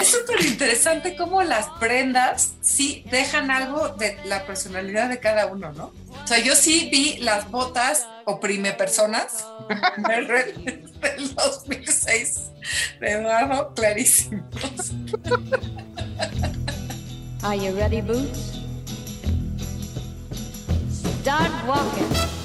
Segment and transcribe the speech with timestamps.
[0.00, 5.72] Es súper interesante cómo las prendas sí dejan algo de la personalidad de cada uno,
[5.72, 5.92] ¿no?
[6.22, 9.46] O sea, yo sí vi las botas oprime personas
[10.08, 12.40] del 2006
[13.00, 14.92] de Eduardo clarísimos.
[17.42, 18.60] Are you ready, Boots?
[21.22, 22.41] Start walking.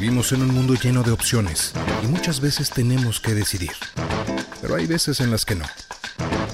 [0.00, 1.72] Vivimos en un mundo lleno de opciones
[2.04, 3.72] y muchas veces tenemos que decidir.
[4.62, 5.64] Pero hay veces en las que no.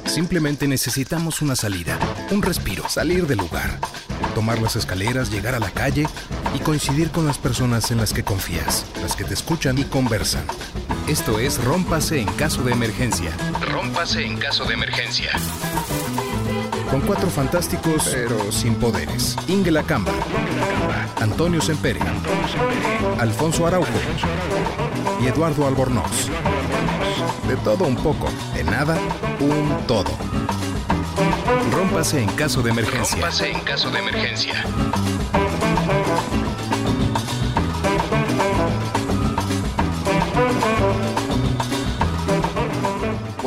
[0.07, 1.99] Simplemente necesitamos una salida,
[2.31, 3.79] un respiro, salir del lugar,
[4.35, 6.07] tomar las escaleras, llegar a la calle
[6.55, 10.47] y coincidir con las personas en las que confías, las que te escuchan y conversan.
[11.07, 13.31] Esto es Rómpase en caso de emergencia.
[13.61, 15.33] Rómpase en caso de emergencia.
[16.91, 19.37] Con cuatro fantásticos, pero sin poderes.
[19.49, 20.13] Ingela Camba,
[21.21, 22.01] Antonio Sempere,
[23.19, 23.89] Alfonso Araujo
[25.23, 26.29] y Eduardo Albornoz.
[27.49, 28.97] De todo un poco, de nada,
[29.41, 30.13] un todo.
[31.73, 33.17] Rómpase en caso de emergencia.
[33.17, 34.65] Rómpase en caso de emergencia.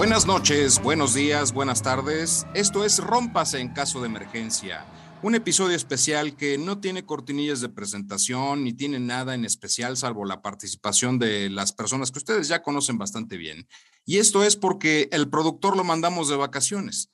[0.07, 2.47] Buenas noches, buenos días, buenas tardes.
[2.53, 4.85] Esto es Rómpase en caso de emergencia.
[5.21, 10.23] Un episodio especial que no tiene cortinillas de presentación ni tiene nada en especial salvo
[10.23, 13.67] la participación de las personas que ustedes ya conocen bastante bien.
[14.05, 17.11] Y esto es porque el productor lo mandamos de vacaciones.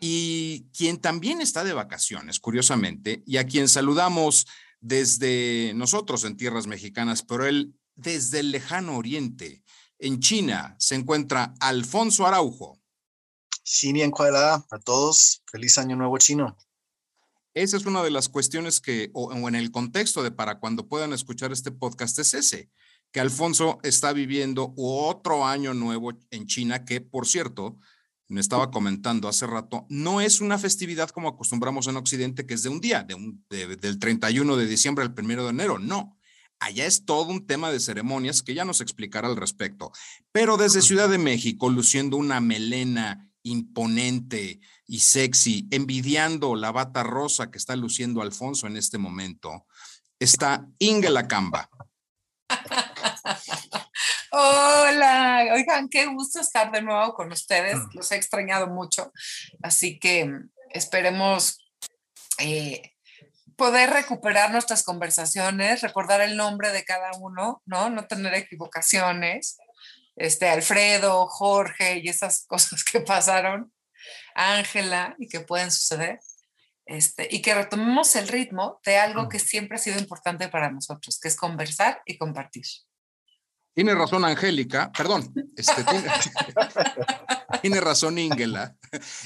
[0.00, 4.48] Y quien también está de vacaciones, curiosamente, y a quien saludamos
[4.80, 9.62] desde nosotros en tierras mexicanas, pero él desde el lejano oriente,
[9.98, 12.80] en China se encuentra Alfonso Araujo.
[13.64, 16.56] Xinian Kuala a todos, feliz año nuevo chino.
[17.54, 21.12] Esa es una de las cuestiones que, o, en el contexto de para cuando puedan
[21.12, 22.70] escuchar este podcast, es ese,
[23.12, 27.78] que Alfonso está viviendo otro año nuevo en China, que por cierto,
[28.26, 32.62] me estaba comentando hace rato, no es una festividad como acostumbramos en Occidente, que es
[32.64, 36.18] de un día, de un, del 31 de diciembre al 1 de enero, no
[36.60, 39.92] Allá es todo un tema de ceremonias que ya nos explicará al respecto.
[40.32, 47.50] Pero desde Ciudad de México, luciendo una melena imponente y sexy, envidiando la bata rosa
[47.50, 49.66] que está luciendo Alfonso en este momento,
[50.18, 51.68] está Inge Lacamba.
[54.30, 57.78] Hola, oigan, qué gusto estar de nuevo con ustedes.
[57.92, 59.12] Los he extrañado mucho,
[59.62, 60.28] así que
[60.70, 61.58] esperemos
[62.38, 62.93] eh,
[63.56, 67.90] poder recuperar nuestras conversaciones, recordar el nombre de cada uno, ¿no?
[67.90, 69.58] No tener equivocaciones.
[70.16, 73.72] Este, Alfredo, Jorge y esas cosas que pasaron,
[74.34, 76.20] Ángela y que pueden suceder.
[76.86, 81.18] Este, y que retomemos el ritmo de algo que siempre ha sido importante para nosotros,
[81.18, 82.64] que es conversar y compartir.
[83.74, 85.84] Tiene razón Angélica, perdón, este,
[87.60, 88.76] tiene, razón Ingela.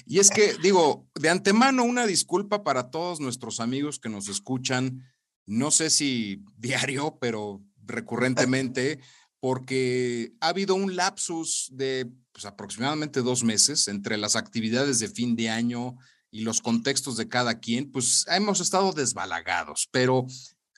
[0.07, 5.05] Y es que, digo, de antemano una disculpa para todos nuestros amigos que nos escuchan,
[5.45, 9.01] no sé si diario, pero recurrentemente,
[9.39, 15.37] porque ha habido un lapsus de pues, aproximadamente dos meses entre las actividades de fin
[15.37, 15.97] de año
[16.31, 20.27] y los contextos de cada quien, pues hemos estado desbalagados, pero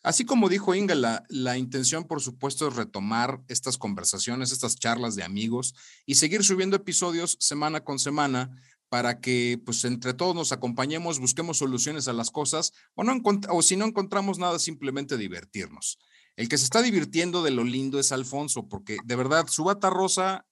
[0.02, 0.94] Así como dijo Inga,
[1.28, 5.74] la, intención, por supuesto, es retomar estas conversaciones, estas charlas de amigos
[6.06, 8.50] y seguir subiendo episodios semana con semana
[8.88, 13.62] para que, pues, entre todos nos acompañemos, busquemos soluciones a las cosas o, no o
[13.62, 15.98] si no encontramos nada, simplemente divertirnos.
[16.36, 19.90] El que se está divirtiendo de lo lindo es Alfonso, porque de verdad su bata
[19.90, 20.46] rosa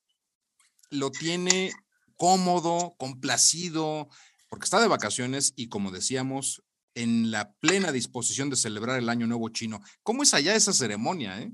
[0.91, 1.73] lo tiene
[2.15, 4.09] cómodo, complacido,
[4.49, 6.61] porque está de vacaciones y como decíamos,
[6.95, 9.81] en la plena disposición de celebrar el Año Nuevo Chino.
[10.03, 11.41] ¿Cómo es allá esa ceremonia?
[11.41, 11.51] Eh?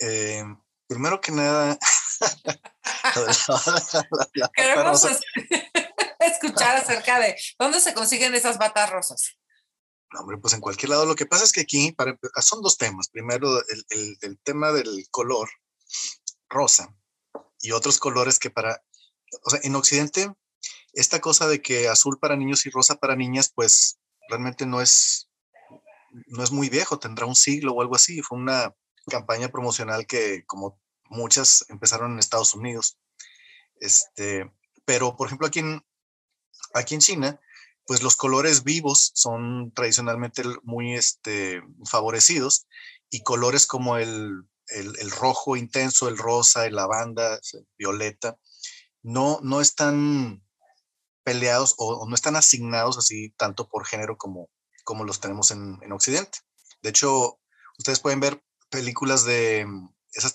[0.00, 0.44] eh
[0.86, 1.78] primero que nada,
[4.54, 5.06] queremos
[6.20, 9.36] escuchar acerca de dónde se consiguen esas batas rosas.
[10.12, 11.04] No, hombre, pues en cualquier lado.
[11.04, 13.08] Lo que pasa es que aquí para, son dos temas.
[13.08, 13.60] Primero,
[13.90, 15.50] el, el tema del color
[16.48, 16.94] rosa
[17.60, 18.82] y otros colores que para,
[19.42, 20.32] o sea, en Occidente
[20.92, 23.97] esta cosa de que azul para niños y rosa para niñas, pues
[24.28, 25.30] realmente no es,
[26.26, 28.22] no es muy viejo, tendrá un siglo o algo así.
[28.22, 28.74] Fue una
[29.08, 32.98] campaña promocional que, como muchas, empezaron en Estados Unidos.
[33.80, 34.50] Este,
[34.84, 35.82] pero, por ejemplo, aquí en,
[36.74, 37.40] aquí en China,
[37.86, 42.66] pues los colores vivos son tradicionalmente muy este, favorecidos
[43.10, 48.36] y colores como el, el, rojo intenso, el rosa, el lavanda, el violeta,
[49.02, 50.42] no, no están
[51.28, 54.48] peleados o, no están asignados así tanto por género como,
[54.82, 56.38] como los tenemos en, Occidente.
[56.80, 57.38] De hecho,
[57.76, 59.66] ustedes pueden ver películas de,
[60.14, 60.34] esas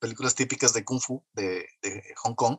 [0.00, 1.64] películas típicas de Kung Fu de,
[2.16, 2.58] Hong Kong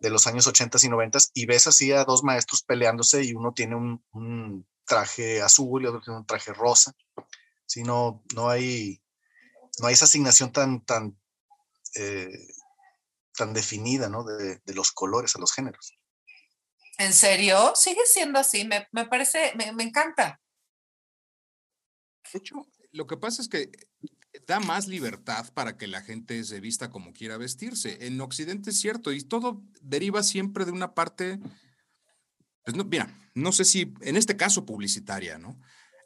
[0.00, 3.52] de los años 80 y 90 y ves así a dos maestros peleándose y uno
[3.52, 6.92] tiene un, traje azul y otro tiene un traje rosa.
[7.66, 9.00] Si no, no hay,
[9.78, 11.16] no hay esa asignación tan, tan,
[11.94, 12.48] eh,
[13.36, 14.24] tan definida ¿no?
[14.24, 15.96] de, de, los colores a los géneros.
[16.98, 17.72] ¿En serio?
[17.74, 18.64] ¿Sigue siendo así?
[18.64, 20.40] Me, me parece, me, me encanta.
[22.32, 23.70] De hecho, lo que pasa es que
[24.46, 28.06] da más libertad para que la gente se vista como quiera vestirse.
[28.06, 31.38] En Occidente es cierto, y todo deriva siempre de una parte,
[32.64, 35.58] pues no, mira, no sé si en este caso publicitaria, ¿no?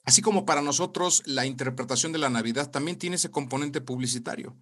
[0.05, 4.57] Así como para nosotros la interpretación de la Navidad también tiene ese componente publicitario.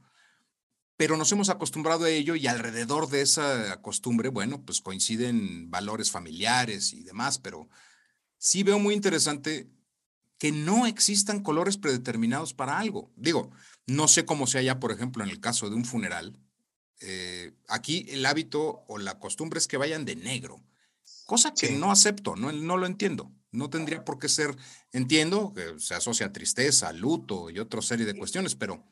[0.99, 6.11] Pero nos hemos acostumbrado a ello y alrededor de esa costumbre, bueno, pues coinciden valores
[6.11, 7.69] familiares y demás, pero
[8.37, 9.71] sí veo muy interesante
[10.39, 13.13] que no existan colores predeterminados para algo.
[13.15, 13.53] Digo,
[13.87, 16.37] no sé cómo se haya, por ejemplo, en el caso de un funeral.
[17.01, 20.61] Eh, aquí el hábito o la costumbre es que vayan de negro,
[21.27, 23.31] cosa que no acepto, no, no lo entiendo.
[23.53, 24.57] No tendría por qué ser,
[24.91, 28.85] entiendo que se asocia a tristeza, luto y otra serie de cuestiones, pero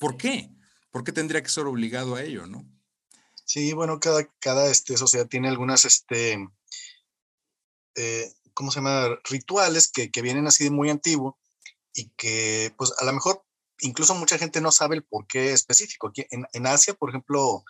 [0.00, 0.50] ¿por qué?
[0.94, 2.64] ¿Por qué tendría que ser obligado a ello, no?
[3.44, 6.38] Sí, bueno, cada, cada este, sociedad tiene algunas, este,
[7.96, 9.08] eh, ¿cómo se llama?
[9.24, 11.36] Rituales que, que, vienen así de muy antiguo
[11.92, 13.44] y que, pues, a lo mejor
[13.80, 16.06] incluso mucha gente no sabe el por qué específico.
[16.06, 17.64] Aquí en, en Asia, por ejemplo,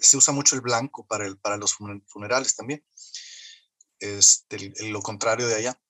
[0.00, 2.84] se usa mucho el blanco para, el, para los funerales también.
[4.00, 5.80] Este, lo contrario de allá.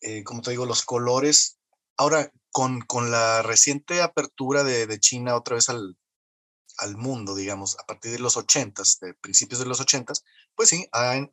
[0.00, 1.60] Eh, como te digo, los colores.
[1.96, 5.96] Ahora, con, con la reciente apertura de, de China otra vez al,
[6.78, 10.12] al, mundo, digamos, a partir de los 80, de principios de los 80,
[10.54, 11.30] pues sí, han,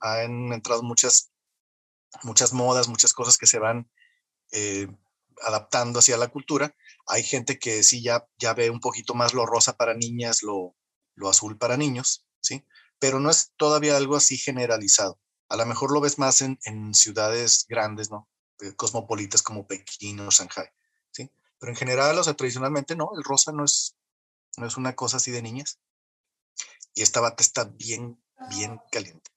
[0.54, 1.32] entrado muchas
[2.24, 3.90] muchas modas, muchas cosas que se van
[4.52, 4.88] eh,
[5.42, 6.76] adaptando hacia la cultura.
[7.08, 10.76] Hay gente que sí ya, ya ve un poquito más lo rosa para niñas, lo,
[11.16, 12.66] lo azul para niños, ¿sí?
[13.00, 15.20] Pero no es todavía algo así generalizado.
[15.50, 18.30] A lo mejor lo ves más en, en ciudades grandes, ¿no?
[18.62, 20.68] Eh, cosmopolitas como Pekín o Shanghai,
[21.12, 21.30] ¿sí?
[21.60, 23.95] Pero en general, o sea, tradicionalmente no, el rosa no es,
[24.58, 25.80] no es una cosa así de niñas.
[26.94, 29.32] Y esta bata está bien, bien caliente.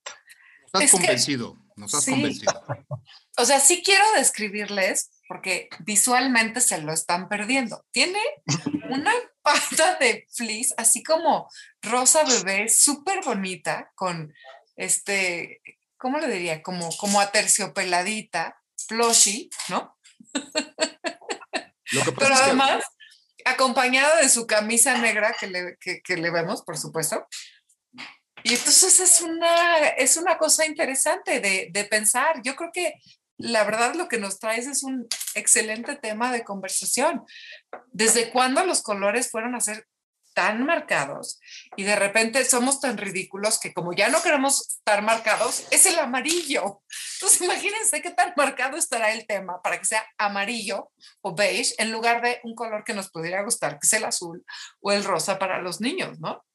[0.66, 2.52] Estás convencido, nos has convencido.
[3.40, 7.86] O sea, sí quiero describirles, porque visualmente se lo están perdiendo.
[7.92, 8.18] Tiene
[8.90, 9.12] una
[9.42, 11.48] pata de fleece, así como
[11.80, 14.34] rosa bebé, súper bonita, con
[14.74, 15.62] este,
[15.96, 16.64] ¿cómo le diría?
[16.64, 19.96] Como, como aterciopeladita, plushy, ¿no?
[21.92, 22.84] Pero además,
[23.50, 27.26] acompañado de su camisa negra que le, que le vemos, por supuesto,
[28.42, 32.40] y entonces es una, es una cosa interesante de, de, pensar.
[32.42, 32.94] Yo creo que
[33.36, 37.24] la verdad lo que nos traes es un excelente tema de conversación.
[37.92, 39.86] ¿Desde cuándo los colores fueron a ser
[40.38, 41.40] tan marcados
[41.76, 45.98] y de repente somos tan ridículos que como ya no queremos estar marcados, es el
[45.98, 46.80] amarillo.
[47.14, 50.92] Entonces imagínense qué tan marcado estará el tema para que sea amarillo
[51.22, 54.44] o beige en lugar de un color que nos pudiera gustar, que es el azul
[54.80, 56.46] o el rosa para los niños, ¿no?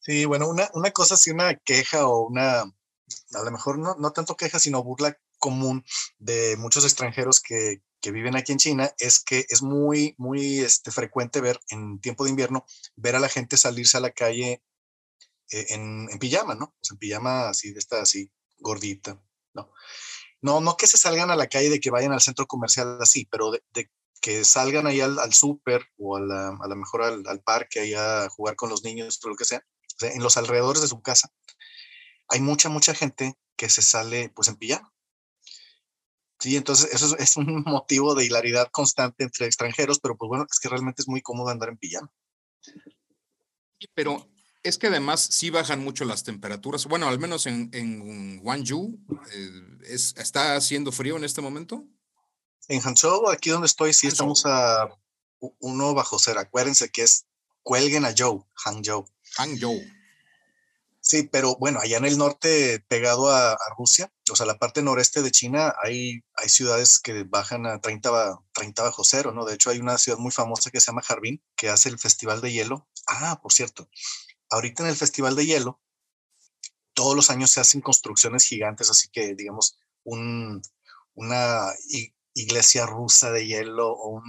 [0.00, 4.12] Sí, bueno, una, una cosa así, una queja o una, a lo mejor no, no
[4.12, 5.84] tanto queja, sino burla común
[6.18, 10.90] de muchos extranjeros que, que, viven aquí en China es que es muy, muy este,
[10.90, 12.64] frecuente ver en tiempo de invierno,
[12.94, 14.62] ver a la gente salirse a la calle
[15.50, 16.66] eh, en, en, pijama, ¿no?
[16.66, 19.20] O sea, en pijama así, de esta así, gordita,
[19.54, 19.72] ¿no?
[20.42, 23.26] No, no que se salgan a la calle de que vayan al centro comercial así,
[23.26, 27.22] pero de, que salgan ahí al, al súper o a, la, a lo mejor al,
[27.26, 29.62] al parque ahí a jugar con los niños o lo que sea
[30.00, 31.32] en los alrededores de su casa,
[32.28, 34.92] hay mucha, mucha gente que se sale pues en pijama.
[36.38, 40.58] Sí, entonces eso es, un motivo de hilaridad constante entre extranjeros, pero pues bueno, es
[40.60, 42.10] que realmente es muy cómodo andar en pijama.
[43.94, 44.28] Pero
[44.62, 46.86] es que además sí bajan mucho las temperaturas.
[46.86, 48.98] Bueno, al menos en, en Guangzhou,
[49.32, 49.50] eh,
[49.84, 51.84] es, ¿está haciendo frío en este momento?
[52.68, 54.88] En Hangzhou, aquí donde estoy, sí estamos a
[55.38, 56.40] uno bajo cero.
[56.40, 57.26] Acuérdense que es
[57.62, 59.06] cuelguen a Joe, Hangzhou.
[59.36, 59.80] Hangzhou.
[61.08, 65.22] Sí, pero bueno, allá en el norte, pegado a, Rusia, o sea, la parte noreste
[65.22, 69.44] de China, hay, hay ciudades que bajan a 30, 30 bajo cero, ¿no?
[69.44, 72.40] De hecho, hay una ciudad muy famosa que se llama Harbin, que hace el Festival
[72.40, 72.88] de Hielo.
[73.06, 73.88] Ah, por cierto,
[74.50, 75.80] ahorita en el Festival de Hielo,
[76.92, 80.60] todos los años se hacen construcciones gigantes, así que, digamos, un,
[81.14, 81.72] una
[82.34, 84.22] iglesia rusa de hielo o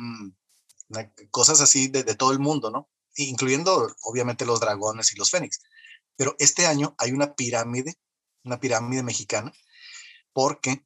[1.32, 2.88] cosas así de, de todo el mundo, ¿no?
[3.18, 5.60] incluyendo obviamente los dragones y los fénix.
[6.18, 7.96] Pero este año hay una pirámide,
[8.44, 9.54] una pirámide mexicana,
[10.34, 10.86] porque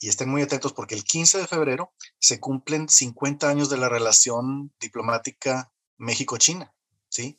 [0.00, 3.90] y estén muy atentos porque el 15 de febrero se cumplen 50 años de la
[3.90, 6.74] relación diplomática México-China,
[7.10, 7.38] ¿sí?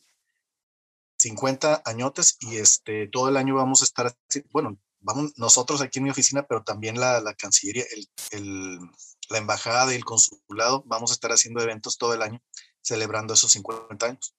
[1.17, 4.15] 50 añotes y este, todo el año vamos a estar,
[4.51, 7.85] bueno, vamos nosotros aquí en mi oficina, pero también la, la Cancillería,
[8.29, 8.79] el,
[9.29, 12.41] la Embajada y el Consulado, vamos a estar haciendo eventos todo el año
[12.81, 14.35] celebrando esos 50 años.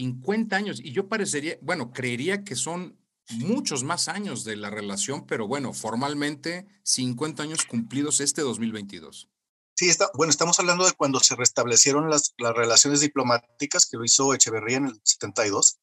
[0.00, 5.26] 50 años, y yo parecería, bueno, creería que son muchos más años de la relación,
[5.26, 9.28] pero bueno, formalmente 50 años cumplidos este 2022.
[9.74, 14.04] Sí, está, bueno, estamos hablando de cuando se restablecieron las, las relaciones diplomáticas que lo
[14.04, 15.78] hizo Echeverría en el 72,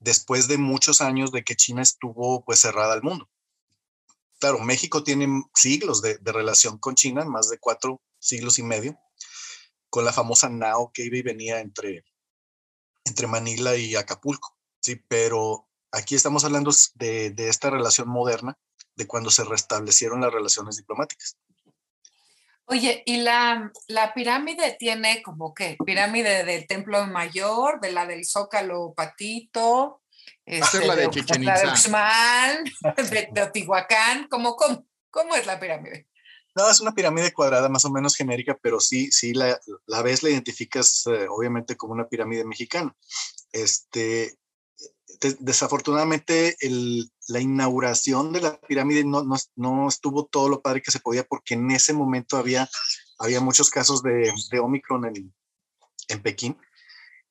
[0.00, 3.30] después de muchos años de que China estuvo pues cerrada al mundo.
[4.38, 8.98] Claro, México tiene siglos de, de relación con China, más de cuatro siglos y medio,
[9.88, 12.04] con la famosa NAO que iba y venía entre,
[13.04, 18.56] entre Manila y Acapulco, sí, pero Aquí estamos hablando de, esta relación moderna,
[18.96, 21.36] de cuando se restablecieron las relaciones diplomáticas.
[22.64, 25.76] Oye, ¿y la, la pirámide tiene como qué?
[25.84, 30.00] ¿Pirámide del Templo Mayor, de la del Zócalo Patito?
[30.46, 31.74] Este, la de, Chichen Itza.
[32.96, 34.56] de de, Teotihuacán, ¿cómo,
[35.10, 36.08] cómo, es la pirámide?
[36.54, 40.22] No, es una pirámide cuadrada más o menos genérica, pero sí, sí la, la ves,
[40.22, 42.94] la identificas eh, obviamente como una pirámide mexicana.
[43.52, 44.38] Este,
[45.40, 46.56] desafortunadamente
[47.28, 49.24] la inauguración de la pirámide no,
[49.56, 52.68] no, estuvo todo lo padre que se podía porque en ese momento había,
[53.18, 55.34] había muchos casos de, de Omicron en,
[56.08, 56.58] en, Pekín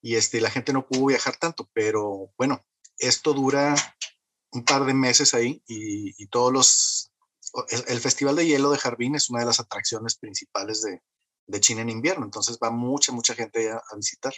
[0.01, 2.63] y este, la gente no pudo viajar tanto, pero bueno,
[2.97, 3.75] esto dura
[4.51, 7.10] un par de meses ahí y, todos los...
[7.88, 11.01] El, Festival de Hielo de Jardín es una de las atracciones principales de,
[11.48, 14.34] de China en invierno, entonces va mucha, mucha gente a, a visitar.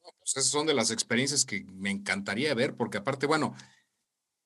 [0.00, 3.54] Pues, esas son de las experiencias que me encantaría ver, porque aparte, bueno,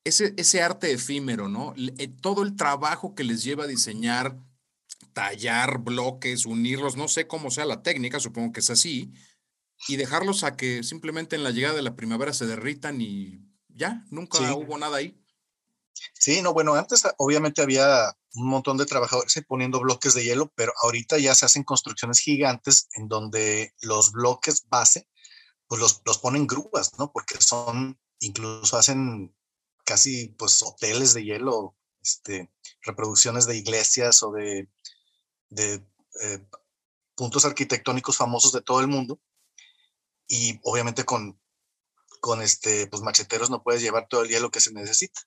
[0.04, 1.74] ese, ese arte efímero, ¿no?
[1.76, 4.38] Eh, todo el trabajo que les lleva a diseñar,
[5.12, 9.12] tallar bloques, unirlos, no sé cómo sea la técnica, supongo que es así,
[9.86, 14.04] y dejarlos a que simplemente en la llegada de la primavera se derritan y ya,
[14.10, 15.16] nunca hubo nada ahí.
[16.14, 20.72] Sí, no, bueno, antes obviamente había un montón de trabajadores poniendo bloques de hielo, pero
[20.82, 25.08] ahorita ya se hacen construcciones gigantes en donde los bloques base
[25.68, 27.12] pues los, los ponen grúas, ¿no?
[27.12, 29.34] Porque son, incluso hacen
[29.84, 32.50] casi pues hoteles de hielo, este,
[32.82, 34.68] reproducciones de iglesias o de,
[35.50, 35.86] de
[36.22, 36.46] eh,
[37.14, 39.20] puntos arquitectónicos famosos de todo el mundo.
[40.26, 41.38] Y obviamente con,
[42.20, 45.20] con este, pues macheteros no puedes llevar todo el hielo que se necesita.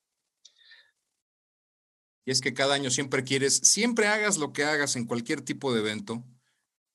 [2.26, 5.74] Y es que cada año siempre quieres, siempre hagas lo que hagas en cualquier tipo
[5.74, 6.24] de evento,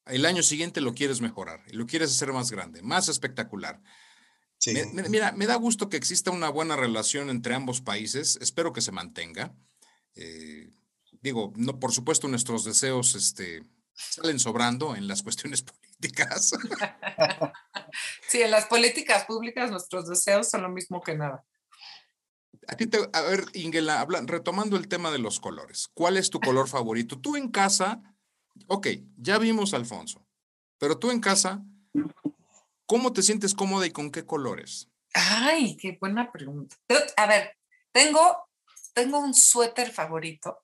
[0.07, 3.83] el año siguiente lo quieres mejorar, y lo quieres hacer más grande, más espectacular.
[5.09, 8.93] mira, me da gusto que exista una buena relación entre ambos países, espero que se
[8.93, 9.55] mantenga.
[10.15, 10.71] Eh,
[11.21, 13.65] digo, no, por supuesto nuestros deseos este,
[13.95, 16.53] salen sobrando en las cuestiones políticas.
[18.29, 21.47] Sí, en las políticas públicas nuestros deseos son lo mismo que nada.
[22.69, 26.41] A ti te, a ver, Ingela, retomando el tema de los colores, ¿cuál es tu
[26.41, 27.21] color favorito?
[27.21, 28.03] Tú en casa,
[28.67, 30.27] ok, ya vimos Alfonso,
[30.79, 31.63] pero tú en casa,
[32.87, 34.89] ¿cómo te sientes cómoda y con qué colores?
[35.15, 36.77] Ay, qué buena pregunta.
[37.17, 37.57] A ver,
[37.93, 38.49] tengo,
[38.93, 40.63] tengo un suéter favorito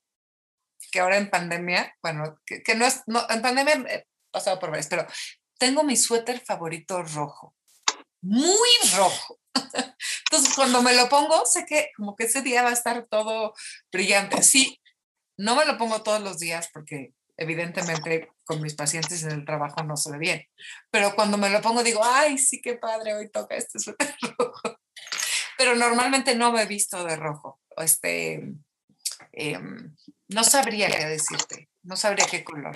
[0.91, 4.87] que ahora en pandemia, bueno, que, no es, no, en pandemia he pasado por varias,
[4.87, 5.07] pero
[5.57, 7.55] tengo mi suéter favorito rojo,
[8.21, 9.39] muy rojo.
[9.53, 13.53] Entonces, cuando me lo pongo, sé que como que ese día va a estar todo
[13.91, 14.41] brillante.
[14.41, 14.81] Sí,
[15.37, 19.83] no me lo pongo todos los días porque evidentemente con mis pacientes en el trabajo
[19.83, 20.47] no se ve bien,
[20.91, 24.79] pero cuando me lo pongo digo, ay, sí, qué padre, hoy toca este suéter rojo.
[25.57, 27.61] Pero normalmente no me he visto de rojo.
[27.77, 28.55] Este,
[29.31, 29.95] em,
[30.27, 32.75] no sabría qué decirte, no sabría qué color.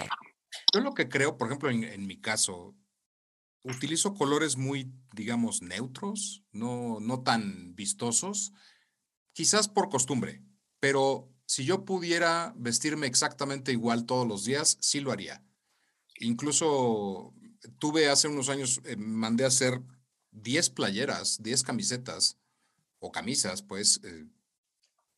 [0.74, 2.75] Yo lo que creo, por ejemplo, en, en mi caso,
[3.68, 8.54] utilizo colores muy, digamos, neutros, no, no tan vistosos,
[9.34, 10.44] quizás por costumbre,
[10.80, 15.44] pero si yo pudiera vestirme exactamente igual todos los días, sí lo haría.
[16.20, 17.34] Incluso
[17.80, 19.82] tuve hace unos años, eh, mandé a hacer
[20.32, 22.38] 10 playeras, 10 camisetas
[23.00, 24.26] o camisas, pues, eh,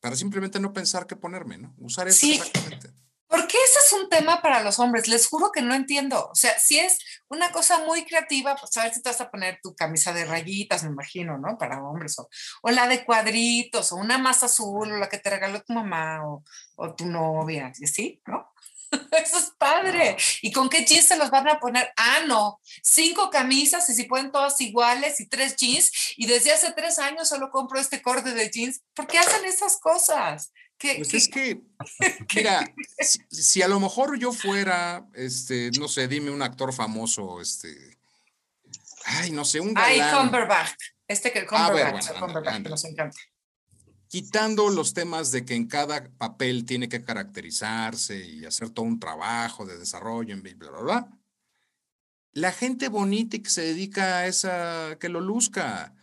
[0.00, 1.74] para simplemente no pensar qué ponerme, ¿no?
[1.78, 2.92] Usar eso exactamente.
[3.26, 6.28] Porque ese es un tema para los hombres, les juro que no entiendo.
[6.30, 6.98] O sea, si es
[7.30, 10.24] una cosa muy creativa, pues a ver si te vas a poner tu camisa de
[10.24, 11.56] rayitas, me imagino, ¿no?
[11.56, 12.28] Para hombres, o,
[12.62, 16.26] o la de cuadritos, o una más azul, o la que te regaló tu mamá
[16.26, 16.44] o,
[16.76, 18.50] o tu novia, ¿y así, no?
[19.24, 20.16] Eso es padre.
[20.42, 21.92] ¿Y con qué jeans se los van a poner?
[21.96, 26.14] Ah, no, cinco camisas y si pueden todas iguales y tres jeans.
[26.16, 28.82] Y desde hace tres años solo compro este corte de jeans.
[28.94, 30.52] ¿Por qué hacen esas cosas?
[30.80, 31.62] Pues es que,
[32.34, 32.74] mira,
[33.30, 37.98] si, a lo mejor yo fuera, este, no sé, dime un actor famoso, este,
[39.04, 40.00] ay, no sé, un galán.
[40.00, 40.72] Ay, Cumberbatch,
[41.06, 43.18] este que Cumberbatch, Cumberbatch nos encanta.
[44.08, 48.98] Quitando los temas de que en cada papel tiene que caracterizarse y hacer todo un
[48.98, 51.08] trabajo de desarrollo, bla, bla, bla, bla.
[52.32, 55.94] La gente bonita y que se dedica a esa, que lo luzca.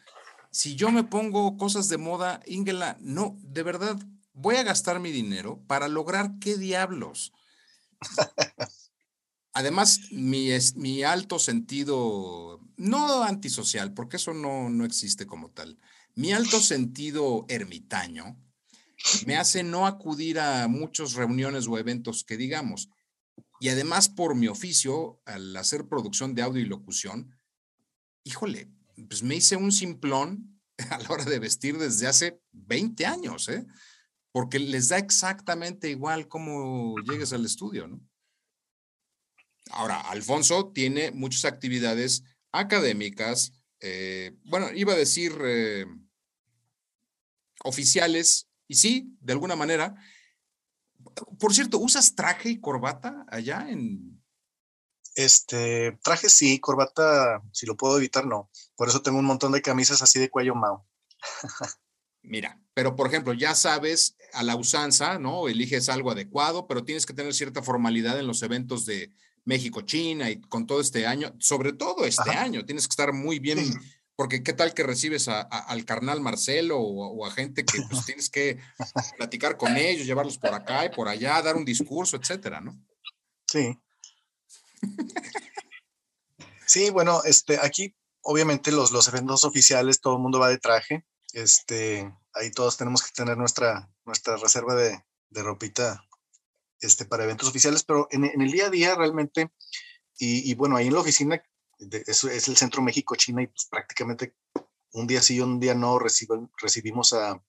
[0.51, 3.97] Si yo me pongo cosas de moda, Ingela, no, de verdad,
[4.37, 7.33] voy a gastar mi dinero para lograr qué diablos.
[9.53, 15.79] Además, mi, mi alto sentido, no antisocial, porque eso no, no existe como tal,
[16.13, 18.37] mi alto sentido ermitaño
[19.25, 22.89] me hace no acudir a muchas reuniones o eventos que digamos.
[23.59, 27.35] Y además por mi oficio, al hacer producción de audio y locución,
[28.23, 28.69] híjole,
[29.07, 30.59] pues me hice un simplón
[30.91, 33.65] a la hora de vestir desde hace 20 años, ¿eh?
[34.37, 37.99] Porque les da exactamente igual cómo llegues al estudio, ¿no?
[39.71, 45.87] Ahora, Alfonso tiene muchas actividades académicas, eh, bueno, iba a decir eh,
[47.63, 49.95] oficiales, y sí, de alguna manera.
[51.39, 54.23] Por cierto, ¿usas traje y corbata allá en...
[55.15, 58.51] Este, traje sí, corbata, si lo puedo evitar, no.
[58.75, 60.85] Por eso tengo un montón de camisas así de cuello mao.
[62.27, 65.47] Mira, pero por ejemplo, ya sabes a la usanza, ¿no?
[65.47, 69.13] Eliges algo adecuado, pero tienes que tener cierta formalidad en los eventos de
[69.45, 73.39] México, China y con todo este año, sobre todo este año, tienes que estar muy
[73.39, 73.59] bien,
[74.17, 78.59] porque qué tal que recibes al carnal Marcelo o, a gente que pues, tienes que
[79.17, 82.77] platicar con ellos, llevarlos por acá y por allá, dar un discurso, etcétera, ¿no?
[83.47, 83.79] Sí.
[86.65, 91.05] Sí, bueno, este, aquí obviamente los, los eventos oficiales, todo el mundo va de traje,
[91.37, 96.03] este, ahí todos tenemos que tener nuestra, nuestra reserva de, de ropita
[96.81, 99.51] este, para eventos oficiales, pero en, en el día a día realmente,
[100.17, 101.39] y, y, bueno, ahí en la oficina,
[101.77, 104.35] de, es, es, el Centro México-China y pues prácticamente
[104.93, 107.39] un día sí y un día no recibo, recibimos a,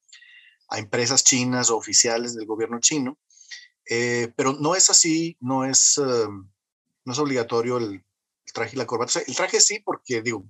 [0.69, 3.19] a, empresas chinas o oficiales del gobierno chino,
[3.89, 6.31] eh, pero no es así, no es, uh,
[7.07, 8.05] no es obligatorio el,
[8.45, 9.09] el, traje y la corbata.
[9.09, 10.45] O sea, el traje sí, porque digo,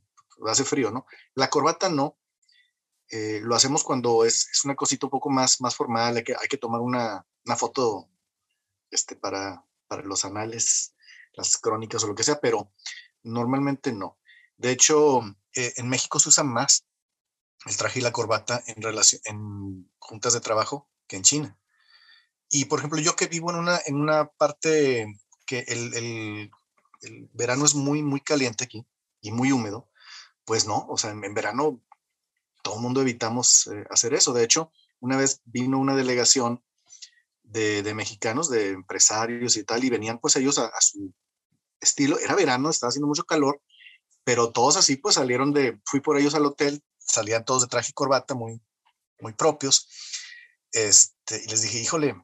[0.48, 1.06] hace frío, ¿no?
[1.34, 2.18] La corbata no,
[3.10, 6.34] eh, lo hacemos cuando es, es, una cosita un poco más, más formal, hay que,
[6.34, 8.08] hay que tomar una, una foto
[8.90, 10.94] este, para, para los anales,
[11.32, 12.72] las crónicas o lo que sea, pero
[13.22, 14.18] normalmente no.
[14.56, 15.22] De hecho,
[15.54, 16.84] eh, en México se usa más
[17.66, 21.58] el traje y la corbata en, relación, en juntas de trabajo que en China.
[22.50, 25.06] Y por ejemplo, yo que vivo en una, en una parte
[25.46, 26.50] que el, el,
[27.02, 28.86] el verano es muy, muy caliente aquí
[29.20, 29.88] y muy húmedo,
[30.44, 31.82] pues no, o sea, en, en verano
[32.68, 34.34] todo el mundo evitamos eh, hacer eso.
[34.34, 36.62] De hecho, una vez vino una delegación
[37.42, 41.14] de, mexicanos, de empresarios y tal, y venían pues ellos a, a, su
[41.80, 42.18] estilo.
[42.18, 43.62] Era verano, estaba haciendo mucho calor,
[44.22, 47.88] pero todos así pues salieron de, fui por ellos al hotel, salían todos de traje
[47.88, 48.60] y corbata, muy,
[49.20, 49.88] muy propios.
[50.72, 52.22] Este, y les dije, híjole,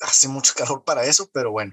[0.00, 1.72] hace mucho calor para eso, pero bueno.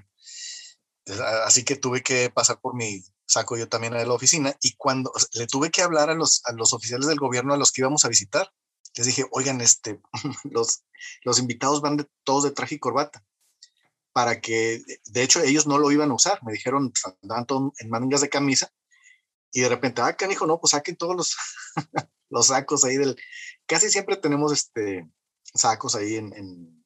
[1.44, 5.12] Así que tuve que pasar por mi saco yo también a la oficina y cuando
[5.32, 8.04] le tuve que hablar a los, a los oficiales del gobierno a los que íbamos
[8.04, 8.52] a visitar,
[8.96, 10.00] les dije, oigan, este,
[10.44, 10.84] los,
[11.22, 13.24] los invitados van de, todos de traje y corbata,
[14.12, 17.72] para que, de hecho, ellos no lo iban a usar, me dijeron, pues, andaban todos
[17.78, 18.72] en mangas de camisa,
[19.52, 21.36] y de repente, ah, canijo, no, pues saquen todos los,
[22.30, 23.16] los sacos ahí del,
[23.66, 25.08] casi siempre tenemos este,
[25.42, 26.84] sacos ahí en, en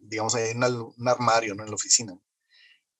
[0.00, 1.64] digamos, ahí en un armario, ¿no?
[1.64, 2.18] En la oficina.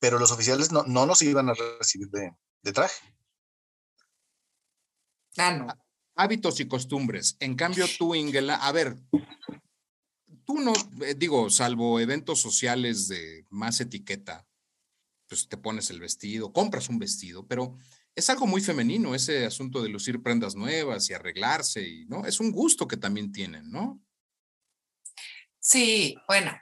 [0.05, 3.07] Pero los oficiales no, no nos iban a recibir de, de traje.
[5.38, 5.67] Ah, no.
[6.14, 7.38] Hábitos y costumbres.
[7.40, 8.99] En cambio, tú, Ingela, a ver,
[10.45, 14.47] tú no, eh, digo, salvo eventos sociales de más etiqueta,
[15.27, 17.79] pues te pones el vestido, compras un vestido, pero
[18.14, 22.27] es algo muy femenino ese asunto de lucir prendas nuevas y arreglarse, y, ¿no?
[22.27, 24.03] Es un gusto que también tienen, ¿no?
[25.61, 26.53] Sí, bueno,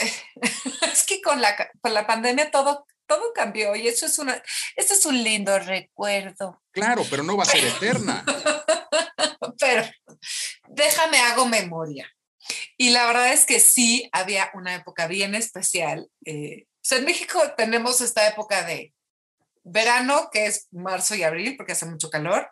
[0.92, 4.40] es que con la, con la pandemia todo todo cambió y eso es una,
[4.76, 6.62] este es un lindo recuerdo.
[6.70, 8.24] Claro, pero no va a ser eterna.
[9.58, 9.82] pero
[10.68, 12.08] déjame hago memoria.
[12.76, 16.08] Y la verdad es que sí, había una época bien especial.
[16.24, 18.94] Eh, o sea, en México tenemos esta época de
[19.64, 22.48] verano, que es marzo y abril, porque hace mucho calor,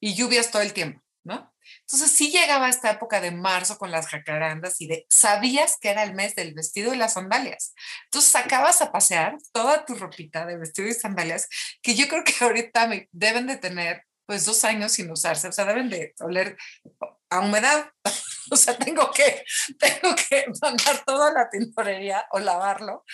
[0.00, 1.52] y lluvias todo el tiempo, ¿no?
[1.80, 6.02] Entonces sí llegaba esta época de marzo con las jacarandas y de, sabías que era
[6.02, 7.74] el mes del vestido y las sandalias.
[8.04, 11.48] Entonces sacabas a pasear toda tu ropita de vestido y sandalias,
[11.82, 15.64] que yo creo que ahorita deben de tener pues dos años sin usarse, o sea,
[15.64, 16.56] deben de oler
[17.30, 17.90] a humedad.
[18.50, 19.44] o sea, tengo que,
[19.78, 23.04] tengo que mandar toda la tintorería o lavarlo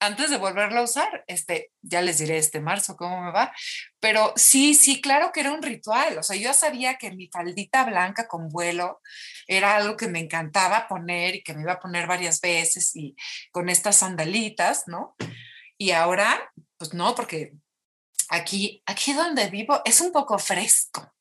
[0.00, 1.24] antes de volverlo a usar.
[1.26, 3.52] Este, ya les diré este marzo cómo me va.
[4.00, 6.18] Pero sí, sí, claro que era un ritual.
[6.18, 9.00] O sea, yo sabía que mi faldita blanca con vuelo
[9.46, 13.14] era algo que me encantaba poner y que me iba a poner varias veces y
[13.52, 15.14] con estas sandalitas, ¿no?
[15.76, 17.52] Y ahora, pues no, porque
[18.30, 21.12] aquí, aquí donde vivo es un poco fresco.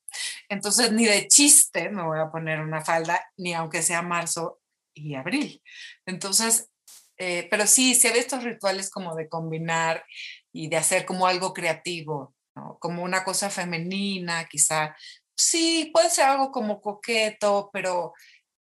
[0.50, 4.60] Entonces, ni de chiste me voy a poner una falda, ni aunque sea marzo
[4.94, 5.62] y abril.
[6.06, 6.70] Entonces,
[7.18, 10.06] eh, pero sí, se ve estos rituales como de combinar
[10.54, 12.34] y de hacer como algo creativo,
[12.80, 14.96] como una cosa femenina, quizá.
[15.36, 18.14] Sí, puede ser algo como coqueto, pero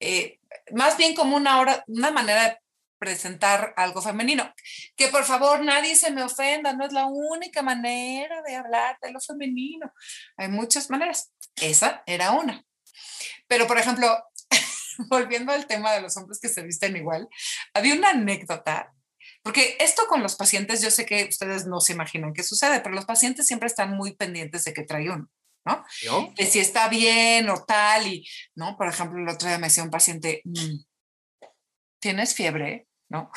[0.01, 0.41] eh,
[0.73, 2.59] más bien como una, hora, una manera de
[2.99, 4.51] presentar algo femenino.
[4.97, 9.13] Que por favor nadie se me ofenda, no es la única manera de hablar de
[9.13, 9.93] lo femenino.
[10.37, 11.33] Hay muchas maneras.
[11.57, 12.65] Esa era una.
[13.47, 14.23] Pero, por ejemplo,
[15.11, 17.29] volviendo al tema de los hombres que se visten igual,
[17.73, 18.93] había una anécdota,
[19.43, 22.95] porque esto con los pacientes, yo sé que ustedes no se imaginan qué sucede, pero
[22.95, 25.29] los pacientes siempre están muy pendientes de que trae uno.
[25.65, 25.85] ¿no?
[26.37, 28.77] De si está bien o tal, y, ¿no?
[28.77, 30.77] Por ejemplo, el otro día me decía un paciente, mm,
[32.01, 32.87] ¿tienes fiebre?
[33.09, 33.31] ¿No?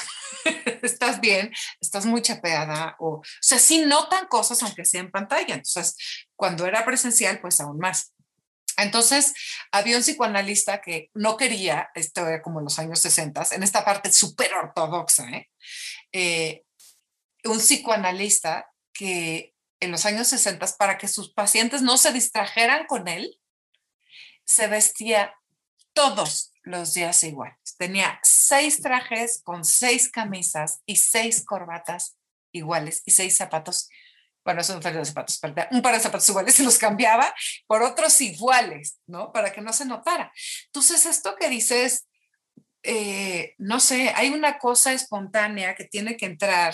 [0.82, 5.56] estás bien, estás muy chapeada, o, o sea, sí notan cosas aunque sea en pantalla.
[5.56, 5.96] Entonces,
[6.36, 8.14] cuando era presencial, pues aún más.
[8.78, 9.34] Entonces,
[9.72, 13.84] había un psicoanalista que no quería, esto era como en los años 60, en esta
[13.84, 15.50] parte súper ortodoxa, ¿eh?
[16.12, 16.64] ¿eh?
[17.44, 23.08] un psicoanalista que en los años 60, para que sus pacientes no se distrajeran con
[23.08, 23.40] él,
[24.46, 25.34] se vestía
[25.94, 27.58] todos los días iguales.
[27.78, 32.18] Tenía seis trajes con seis camisas y seis corbatas
[32.52, 33.90] iguales y seis zapatos.
[34.44, 37.34] Bueno, son un par de zapatos, un par de zapatos iguales se los cambiaba
[37.68, 39.32] por otros iguales, ¿no?
[39.34, 40.32] Para que no se notara.
[40.68, 42.08] Entonces, esto que dices,
[42.84, 46.74] eh, no sé, hay una cosa espontánea que tiene que entrar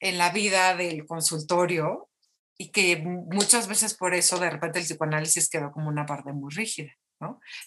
[0.00, 2.10] en la vida del consultorio
[2.58, 6.52] y que muchas veces por eso de repente el psicoanálisis quedó como una parte muy
[6.52, 6.92] rígida.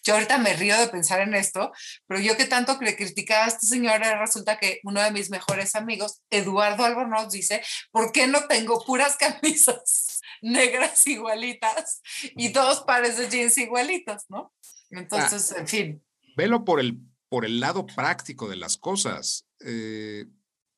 [0.04, 1.72] Yo ahorita me río de pensar en esto,
[2.08, 5.76] pero yo que tanto le criticaba a esta señora, resulta que uno de mis mejores
[5.76, 7.62] amigos, Eduardo Albornoz, dice,
[7.92, 12.02] ¿por qué no tengo puras camisas negras igualitas
[12.36, 14.54] y dos pares de jeans igualitos, ¿no?
[14.90, 16.04] Entonces, en fin.
[16.36, 19.46] Velo por el, por el lado práctico de las cosas.
[19.60, 20.26] Eh,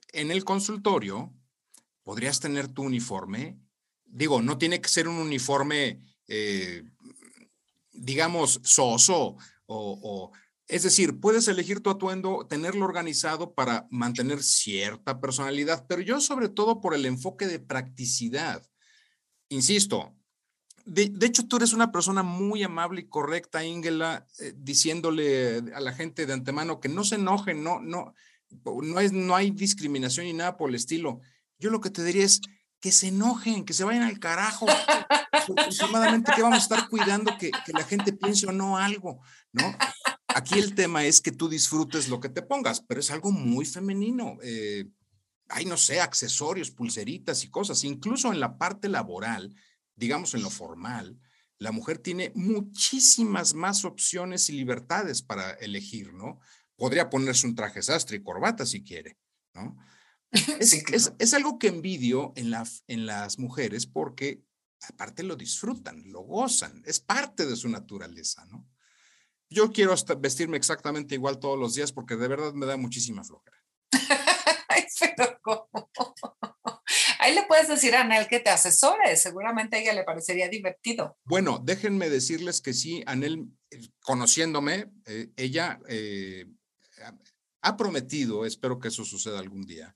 [0.09, 1.33] en el consultorio,
[2.03, 3.57] podrías tener tu uniforme.
[4.05, 6.83] Digo, no tiene que ser un uniforme eh,
[7.93, 10.31] digamos, soso o,
[10.67, 16.49] es decir, puedes elegir tu atuendo, tenerlo organizado para mantener cierta personalidad, pero yo sobre
[16.49, 18.65] todo por el enfoque de practicidad.
[19.49, 20.15] Insisto,
[20.85, 25.93] de, hecho tú eres una persona muy amable y correcta, Ingela, eh, diciéndole a la
[25.93, 28.13] gente de antemano que no se enojen, no, no,
[28.65, 31.21] no, es, no hay discriminación ni nada por el estilo.
[31.59, 32.41] Yo lo que te diría es
[32.83, 34.65] que se enojen, que se vayan al carajo
[35.47, 39.21] últimamente que vamos a estar cuidando que, que, la gente piense o no algo,
[39.53, 39.73] ¿no?
[40.27, 43.65] Aquí el tema es que tú disfrutes lo que te pongas, pero es algo muy
[43.65, 44.37] femenino.
[44.43, 44.89] Eh,
[45.47, 47.85] hay, no sé, accesorios, pulseritas y cosas.
[47.85, 49.55] Incluso en la parte laboral,
[49.95, 51.17] digamos en lo formal,
[51.59, 56.41] la mujer tiene muchísimas más opciones y libertades para elegir, ¿no?
[56.75, 59.17] Podría ponerse un traje sastre y corbata si quiere,
[59.53, 59.77] ¿no?
[60.59, 64.43] Es, es, es, algo que envidio en, la, en las mujeres porque
[64.89, 68.67] aparte lo disfrutan, lo gozan, es parte de su naturaleza, ¿no?
[69.49, 73.57] Yo quiero vestirme exactamente igual todos los días porque de verdad me da muchísima flojera.
[75.17, 75.91] Pero ¿cómo?
[77.19, 81.17] Ahí le puedes decir a Anel que te asesore, seguramente a ella le parecería divertido.
[81.23, 86.45] Bueno, déjenme decirles que sí, Anel, eh, conociéndome, eh, ella eh,
[87.61, 89.95] ha prometido, espero que eso suceda algún día,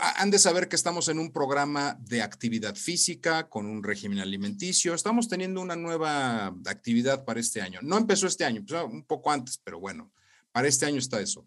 [0.00, 4.94] han de saber que estamos en un programa de actividad física con un régimen alimenticio.
[4.94, 7.80] Estamos teniendo una nueva actividad para este año.
[7.82, 10.12] No empezó este año, empezó un poco antes, pero bueno,
[10.52, 11.46] para este año está eso.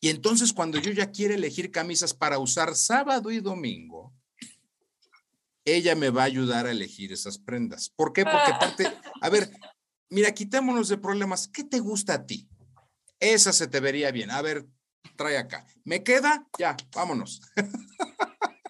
[0.00, 4.12] Y entonces cuando yo ya quiero elegir camisas para usar sábado y domingo,
[5.64, 7.90] ella me va a ayudar a elegir esas prendas.
[7.90, 8.24] ¿Por qué?
[8.24, 8.86] Porque aparte,
[9.20, 9.50] a ver,
[10.08, 11.48] mira, quitémonos de problemas.
[11.48, 12.48] ¿Qué te gusta a ti?
[13.18, 14.30] Esa se te vería bien.
[14.30, 14.66] A ver,
[15.16, 15.64] trae acá.
[15.84, 16.46] ¿Me queda?
[16.58, 17.40] Ya, vámonos.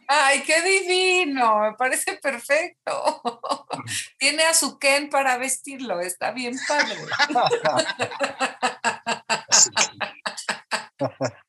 [0.09, 3.22] Ay, qué divino, me parece perfecto.
[4.18, 6.96] Tiene a su Ken para vestirlo, está bien padre.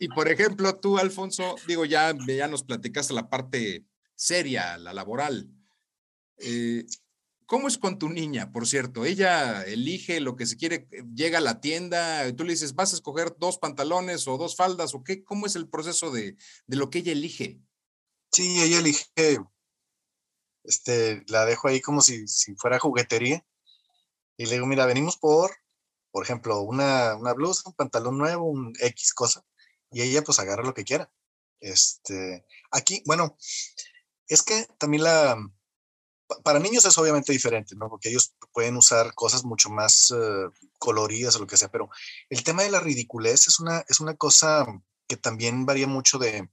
[0.00, 3.84] Y, por ejemplo, tú, Alfonso, digo, ya, ya nos platicaste la parte
[4.16, 5.48] seria, la laboral.
[6.38, 6.84] Eh,
[7.50, 9.04] ¿Cómo es con tu niña, por cierto?
[9.04, 10.86] Ella elige lo que se quiere,
[11.16, 14.54] llega a la tienda, y tú le dices, vas a escoger dos pantalones o dos
[14.54, 16.36] faldas o qué, ¿cómo es el proceso de,
[16.68, 17.58] de lo que ella elige?
[18.30, 19.40] Sí, ella elige,
[20.62, 23.44] este, la dejo ahí como si, si fuera juguetería
[24.36, 25.50] y le digo, mira, venimos por,
[26.12, 29.44] por ejemplo, una, una blusa, un pantalón nuevo, un X cosa,
[29.90, 31.10] y ella pues agarra lo que quiera.
[31.58, 33.36] Este, aquí, bueno,
[34.28, 35.36] es que también la,
[36.42, 37.88] para niños es obviamente diferente, ¿no?
[37.88, 41.90] Porque ellos pueden usar cosas mucho más eh, coloridas o lo que sea, pero
[42.28, 44.66] el tema de la ridiculez es una, es una cosa
[45.06, 46.48] que también varía mucho de,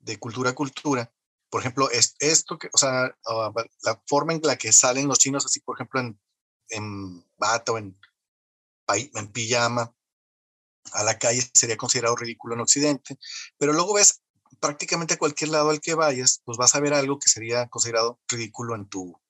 [0.00, 1.12] de cultura a cultura.
[1.48, 5.18] Por ejemplo, es, esto que, o sea, ah, la forma en la que salen los
[5.18, 6.20] chinos, así, por ejemplo, en,
[6.70, 7.96] en bata o en,
[8.88, 9.94] en pijama,
[10.92, 13.18] a la calle sería considerado ridículo en Occidente,
[13.56, 14.23] pero luego ves
[14.60, 18.20] prácticamente a cualquier lado al que vayas, pues vas a ver algo que sería considerado
[18.28, 19.20] ridículo en tu,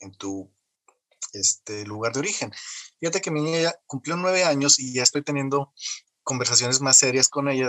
[0.00, 0.52] en tu
[1.32, 2.52] este, lugar de origen.
[3.00, 5.72] Fíjate que mi niña cumplió nueve años y ya estoy teniendo
[6.22, 7.68] conversaciones más serias con ella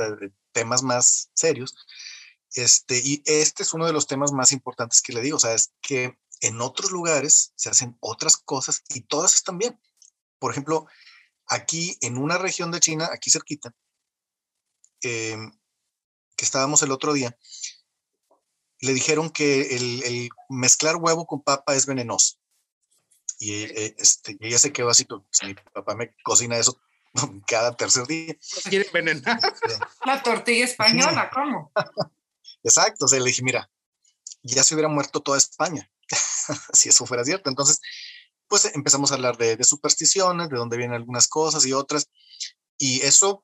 [0.52, 1.76] temas más serios.
[2.54, 5.54] Este, y este es uno de los temas más importantes que le digo, o sea,
[5.54, 9.80] es que en otros lugares se hacen otras cosas y todas están bien.
[10.40, 10.88] Por ejemplo,
[11.48, 13.74] aquí en una región de China, aquí cerquita,
[15.02, 15.52] em,
[16.36, 17.38] que estábamos el otro día,
[18.80, 22.38] le dijeron que el, mezclar huevo con papa es venenoso.
[23.40, 26.80] Y eh, este, ella se quedó así, pues mi papá me cocina eso
[27.48, 28.36] cada tercer día.
[28.70, 29.40] quiere envenenar?
[30.06, 31.72] La tortilla española, ¿cómo?
[32.64, 33.70] Exacto, o sea, le dije, mira,
[34.44, 35.90] ya se hubiera muerto toda España,
[36.74, 37.50] si eso fuera cierto.
[37.50, 37.82] Entonces,
[38.48, 42.10] pues empezamos a hablar de, supersticiones, de dónde vienen algunas cosas y otras,
[42.78, 43.44] y eso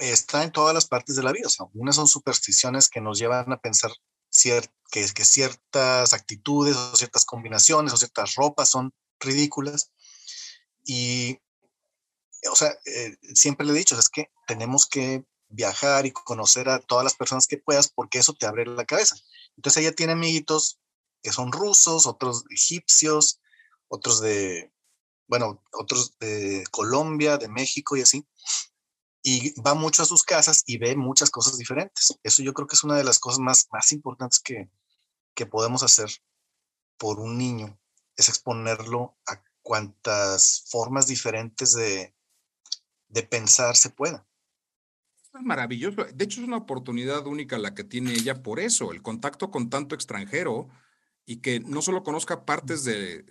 [0.00, 1.46] está en todas las partes de la vida.
[1.46, 3.92] O sea, unas son supersticiones que nos llevan a pensar
[4.90, 9.92] que, que ciertas actitudes o ciertas combinaciones o ciertas ropas son ridículas.
[10.84, 11.38] Y,
[12.50, 16.80] o sea, eh, siempre le he dicho, es que tenemos que viajar y conocer a
[16.80, 19.16] todas las personas que puedas porque eso te abre la cabeza.
[19.56, 20.78] Entonces ella tiene amiguitos
[21.22, 23.40] que son rusos, otros egipcios,
[23.88, 24.72] otros de,
[25.26, 28.26] bueno, otros de Colombia, de México y así.
[29.22, 32.18] Y va mucho a sus casas y ve muchas cosas diferentes.
[32.22, 34.70] Eso yo creo que es una de las cosas más, más importantes que,
[35.34, 36.10] que podemos hacer
[36.96, 37.78] por un niño,
[38.16, 42.14] es exponerlo a cuantas formas diferentes de,
[43.08, 44.24] de pensar se puedan.
[45.22, 46.04] Es maravilloso.
[46.12, 49.70] De hecho, es una oportunidad única la que tiene ella por eso, el contacto con
[49.70, 50.68] tanto extranjero
[51.24, 53.24] y que no solo conozca partes de,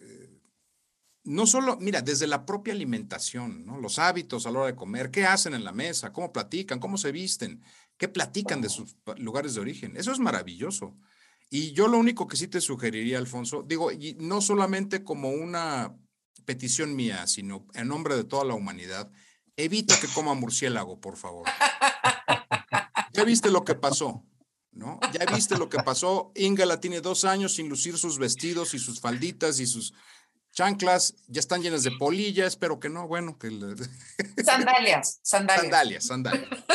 [1.30, 3.80] no solo, mira, desde la propia alimentación, ¿no?
[3.80, 6.98] Los hábitos a la hora de comer, qué hacen en la mesa, cómo platican, cómo
[6.98, 7.62] se visten,
[7.98, 9.96] qué platican de sus lugares de origen.
[9.96, 10.98] Eso es maravilloso.
[11.52, 15.96] Y yo lo único que sí te sugeriría, Alfonso, digo, y no solamente como una
[16.46, 19.12] petición mía, sino en nombre de toda la humanidad,
[19.56, 21.48] evita que coma murciélago, por favor.
[23.14, 24.26] Ya viste lo que pasó,
[24.72, 25.00] ¿no?
[25.14, 26.32] Ya viste lo que pasó.
[26.34, 29.94] Ingala tiene dos años sin lucir sus vestidos y sus falditas y sus
[30.52, 33.50] chanclas ya están llenas de polilla, espero que no, bueno, que...
[34.44, 35.62] Sandalias, sandalias.
[35.62, 36.50] Sandalias, sandalias.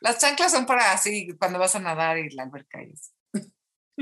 [0.00, 3.12] Las chanclas son para así, cuando vas a nadar y la alberca es.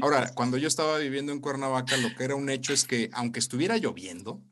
[0.03, 3.38] Ahora, cuando yo estaba viviendo en Cuernavaca, lo que era un hecho es que, aunque
[3.38, 4.42] estuviera lloviendo,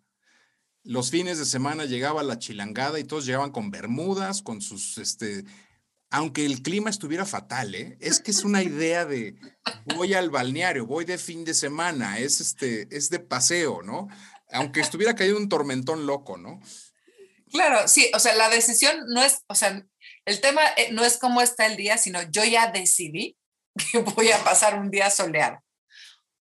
[0.85, 5.45] los fines de semana llegaba la chilangada y todos llegaban con bermudas, con sus este,
[6.13, 7.97] aunque el clima estuviera fatal, ¿eh?
[8.01, 9.35] es que es una idea de
[9.97, 14.09] voy al balneario, voy de fin de semana, es, este, es de paseo, ¿no?
[14.53, 16.61] Aunque estuviera caído un tormentón loco, ¿no?
[17.51, 19.83] Claro, sí, o sea, la decisión no es, o sea,
[20.27, 23.37] el tema eh, no es cómo está el día, sino yo ya decidí
[23.93, 25.59] que voy a pasar un día soleado.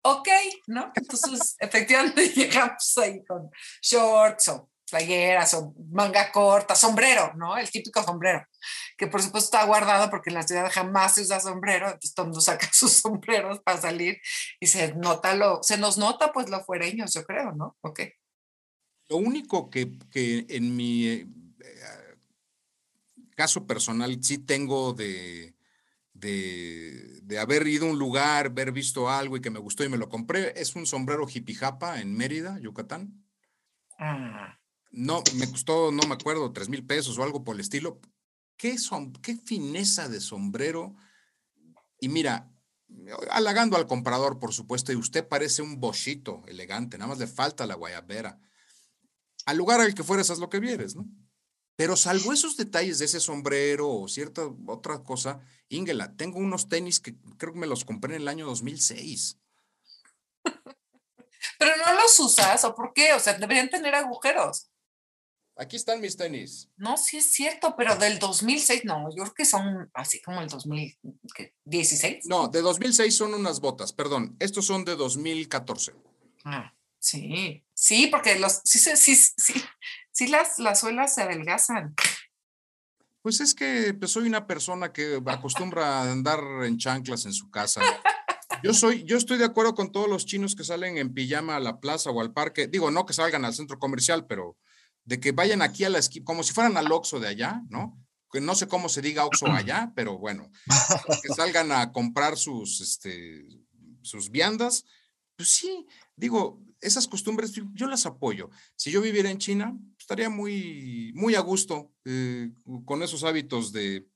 [0.02, 0.28] Ok,
[0.66, 0.90] ¿no?
[0.96, 3.50] Entonces, efectivamente llegamos ahí con
[3.82, 7.56] shorts o playeras o manga corta, sombrero, ¿no?
[7.56, 8.44] El típico sombrero,
[9.00, 12.24] que por supuesto está guardado porque en la ciudad jamás se usa sombrero, entonces todo
[12.24, 14.20] el mundo saca sus sombreros para salir
[14.60, 17.78] y se nota lo, se nos nota pues lo fuereños, yo creo, ¿no?
[17.80, 18.00] Ok.
[19.08, 21.26] Lo único que, que en mi eh,
[23.34, 25.54] caso personal sí tengo de,
[26.12, 29.88] de, de, haber ido a un lugar, haber visto algo y que me gustó y
[29.88, 33.24] me lo compré, es un sombrero jipijapa en Mérida, Yucatán.
[33.98, 34.60] Ah
[34.92, 38.00] no, me costó, no me acuerdo, tres mil pesos o algo por el estilo.
[38.60, 38.76] ¿Qué,
[39.22, 40.94] qué fineza de sombrero.
[41.98, 42.52] Y mira,
[43.30, 47.66] halagando al comprador, por supuesto, y usted parece un bochito elegante, nada más le falta
[47.66, 48.38] la guayabera.
[49.46, 51.06] Al lugar al que fueres, haz lo que vieres, ¿no?
[51.74, 57.00] Pero salvo esos detalles de ese sombrero o cierta otra cosa, Ingela, tengo unos tenis
[57.00, 59.38] que creo que me los compré en el año 2006.
[61.58, 63.14] Pero no los usas, ¿o por qué?
[63.14, 64.69] O sea, deberían tener agujeros.
[65.60, 66.70] Aquí están mis tenis.
[66.78, 70.48] No, sí es cierto, pero del 2006, no, yo creo que son así como el
[70.48, 72.24] 2016.
[72.24, 74.34] No, de 2006 son unas botas, perdón.
[74.40, 75.92] Estos son de 2014.
[76.46, 79.62] Ah, sí, sí, porque los, sí, sí, sí,
[80.10, 81.94] sí, las, las suelas se adelgazan.
[83.20, 87.50] Pues es que pues, soy una persona que acostumbra a andar en chanclas en su
[87.50, 87.82] casa.
[88.62, 91.60] Yo soy, yo estoy de acuerdo con todos los chinos que salen en pijama a
[91.60, 92.66] la plaza o al parque.
[92.66, 94.56] Digo, no que salgan al centro comercial, pero
[95.10, 98.00] de que vayan aquí a la esquina, como si fueran al Oxxo de allá, ¿no?
[98.30, 100.52] Que no sé cómo se diga Oxxo allá, pero bueno,
[101.20, 103.44] que salgan a comprar sus, este,
[104.02, 104.84] sus viandas.
[105.34, 108.50] Pues sí, digo, esas costumbres yo las apoyo.
[108.76, 112.52] Si yo viviera en China, estaría muy, muy a gusto eh,
[112.84, 114.06] con esos hábitos de,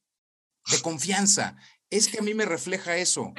[0.70, 1.57] de confianza.
[1.90, 3.35] Es que a mí me refleja eso,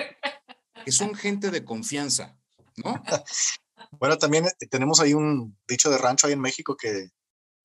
[0.84, 2.38] que son gente de confianza,
[2.76, 3.02] ¿no?
[4.00, 7.12] Bueno, también eh, tenemos ahí un dicho de rancho ahí en México que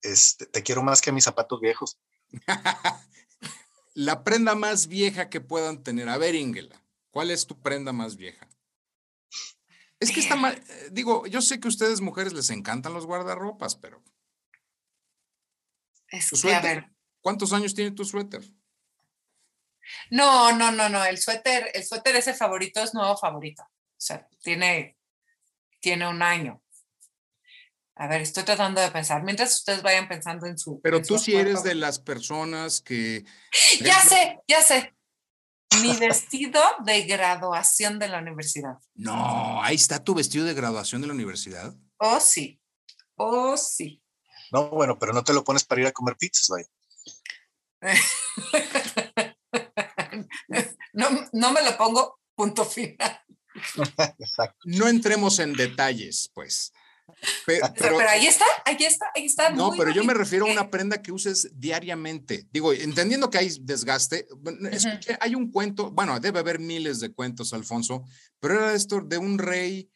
[0.01, 1.99] este, te quiero más que a mis zapatos viejos.
[3.93, 6.09] La prenda más vieja que puedan tener.
[6.09, 8.47] A ver, Ingela, ¿cuál es tu prenda más vieja?
[9.99, 13.05] Es que está mal, eh, digo, yo sé que a ustedes mujeres les encantan los
[13.05, 14.03] guardarropas, pero...
[16.07, 16.91] Es que, a ver.
[17.21, 18.43] ¿Cuántos años tiene tu suéter?
[20.09, 23.63] No, no, no, no, el suéter, el suéter ese favorito es nuevo favorito.
[23.63, 24.97] O sea, tiene,
[25.79, 26.63] tiene un año.
[28.01, 29.21] A ver, estoy tratando de pensar.
[29.21, 30.81] Mientras ustedes vayan pensando en su.
[30.81, 33.23] Pero tú sí eres de las personas que.
[33.79, 34.95] Ya sé, ya sé.
[35.83, 38.79] Mi vestido de graduación de la universidad.
[38.95, 41.75] No, ahí está tu vestido de graduación de la universidad.
[41.99, 42.59] Oh, sí.
[43.17, 44.01] Oh, sí.
[44.51, 46.67] No, bueno, pero no te lo pones para ir a comer pizzas, vaya.
[50.93, 53.21] no, no me lo pongo, punto final.
[54.65, 56.73] no entremos en detalles, pues.
[57.45, 59.49] Pero, ahí está, ahí está, ahí está.
[59.49, 62.47] No, pero yo me refiero a una prenda que uses diariamente.
[62.51, 64.27] Digo, entendiendo que hay desgaste,
[64.71, 68.03] escuché, hay un cuento, bueno, debe haber miles de cuentos, Alfonso,
[68.39, 69.89] pero era esto de un rey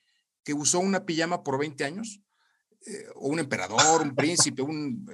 [0.43, 2.21] que usó una pijama por 20 años,
[2.85, 5.05] eh, o un emperador, un príncipe, un...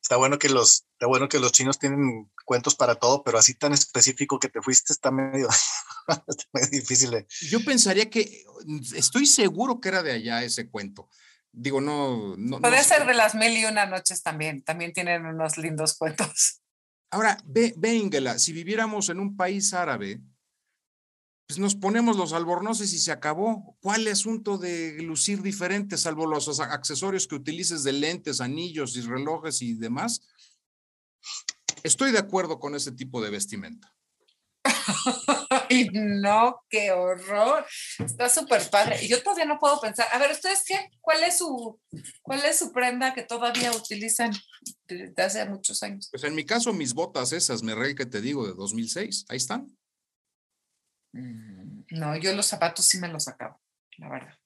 [0.00, 3.54] Está bueno que los, está bueno que los chinos tienen cuentos para todo, pero así
[3.54, 5.48] tan específico que te fuiste está medio,
[6.26, 7.26] está medio difícil.
[7.48, 8.44] Yo pensaría que,
[8.94, 11.08] estoy seguro que era de allá ese cuento.
[11.52, 12.34] Digo, no.
[12.36, 14.62] no Puede ser de las mil y una noches también.
[14.62, 16.62] También tienen unos lindos cuentos.
[17.10, 20.20] Ahora, ve, ve Ingela, si viviéramos en un país árabe,
[21.52, 23.76] pues nos ponemos los albornoces y se acabó.
[23.82, 29.60] ¿Cuál asunto de lucir diferente, salvo los accesorios que utilices de lentes, anillos y relojes
[29.60, 30.22] y demás?
[31.82, 33.94] Estoy de acuerdo con ese tipo de vestimenta.
[35.68, 37.66] Ay, no, qué horror.
[37.98, 39.06] Está súper padre.
[39.06, 40.06] Yo todavía no puedo pensar.
[40.10, 40.88] A ver, ¿ustedes qué?
[41.02, 41.78] ¿Cuál es su,
[42.22, 44.32] cuál es su prenda que todavía utilizan
[44.86, 46.08] desde hace muchos años?
[46.10, 49.36] Pues en mi caso, mis botas esas, me rey que te digo, de 2006, ahí
[49.36, 49.76] están.
[51.12, 53.60] Mm, no, yo los zapatos sí me los acabo,
[53.98, 54.38] la verdad.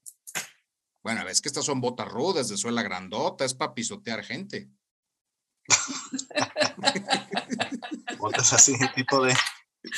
[1.02, 4.68] Bueno, ves que estas son botas rudas, de suela grandota, es para pisotear gente.
[8.18, 9.34] botas así, tipo de,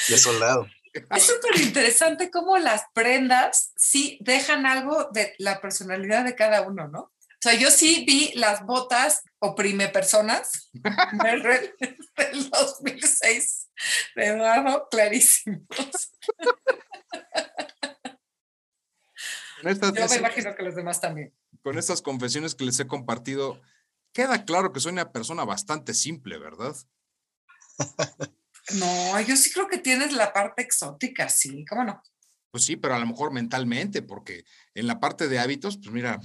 [0.08, 0.66] de soldado.
[0.92, 6.88] Es súper interesante cómo las prendas sí dejan algo de la personalidad de cada uno,
[6.88, 7.00] ¿no?
[7.00, 10.70] O sea, yo sí vi las botas oprime personas
[12.16, 13.57] del 2006
[14.16, 15.66] de Eduardo clarísimos.
[19.62, 21.34] yo me imagino que los demás también.
[21.62, 23.60] Con estas confesiones que les he compartido,
[24.12, 26.76] queda claro que soy una persona bastante simple, ¿verdad?
[28.74, 32.02] No, yo sí creo que tienes la parte exótica, sí, ¿cómo no?
[32.50, 36.20] Pues sí, pero a lo mejor mentalmente, porque en la parte de hábitos, pues mira,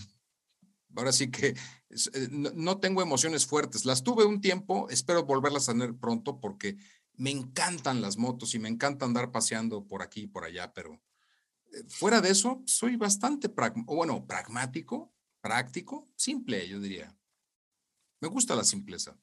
[0.96, 3.86] ahora sí que eh, no tengo emociones fuertes.
[3.86, 6.78] Las tuve un tiempo, espero volverlas a tener pronto porque
[7.16, 11.02] me encantan las motos y me encanta andar paseando por aquí y por allá, pero
[11.72, 13.50] eh, fuera de eso, soy bastante,
[13.86, 17.16] bueno, pragmático, práctico, simple, yo diría.
[18.20, 19.18] Me gusta la simpleza.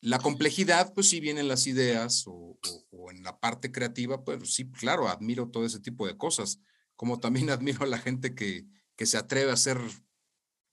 [0.00, 2.58] La complejidad, pues sí vienen las ideas o,
[3.10, 6.58] en la parte creativa, pues sí, claro, admiro todo ese tipo de cosas,
[6.96, 9.78] como también admiro a la gente que, que se atreve a hacer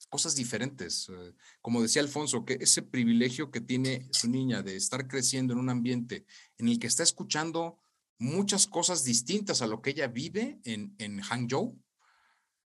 [0.10, 1.10] cosas diferentes.
[1.10, 5.60] Eh, como decía Alfonso, que ese privilegio que tiene su niña de estar creciendo en
[5.60, 6.26] un ambiente
[6.58, 7.80] en el que está escuchando
[8.20, 11.78] muchas cosas distintas a lo que ella vive en, en Hangzhou,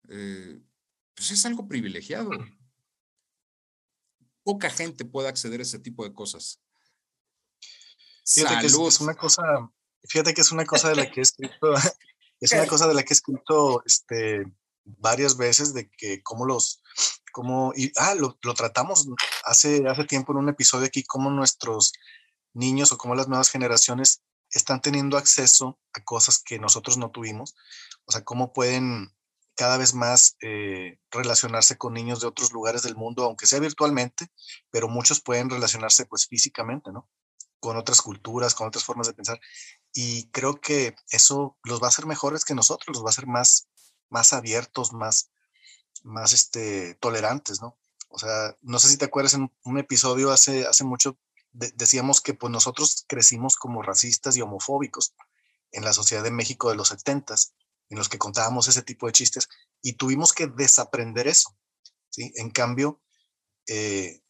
[0.08, 0.60] eh,
[1.14, 2.30] pues es algo privilegiado
[4.48, 6.58] poca gente puede acceder a ese tipo de cosas.
[8.24, 9.42] Fíjate que es, una cosa,
[10.04, 11.74] fíjate que es una cosa de la que he escrito,
[12.40, 14.50] es una cosa de la que he escrito este,
[14.98, 16.82] varias veces de que cómo los,
[17.32, 19.08] cómo, y, ah, lo, tratamos
[19.44, 21.92] hace, hace tiempo en un episodio aquí, cómo nuestros
[22.54, 27.54] niños o cómo las nuevas generaciones están teniendo acceso a cosas que nosotros no tuvimos,
[28.06, 29.12] o sea, cómo pueden
[29.58, 34.28] cada vez más eh, relacionarse con niños de otros lugares del mundo, aunque sea virtualmente,
[34.70, 37.08] pero muchos pueden relacionarse pues físicamente, ¿no?
[37.58, 39.40] Con otras culturas, con otras formas de pensar.
[39.92, 43.26] Y creo que eso los va a hacer mejores que nosotros, los va a hacer
[43.26, 43.67] más,
[44.10, 45.30] más abiertos, más,
[46.02, 47.78] más este, tolerantes, ¿no?
[48.08, 51.18] O sea, no sé si te acuerdas en un episodio hace, hace mucho,
[51.52, 55.14] decíamos que pues nosotros crecimos como racistas y homofóbicos
[55.72, 57.34] en la sociedad de México de los 70
[57.90, 59.48] en los que contábamos ese tipo de chistes
[59.82, 61.56] y tuvimos que desaprender eso.
[62.10, 62.32] ¿sí?
[62.36, 63.00] En cambio,
[63.66, 64.22] eh,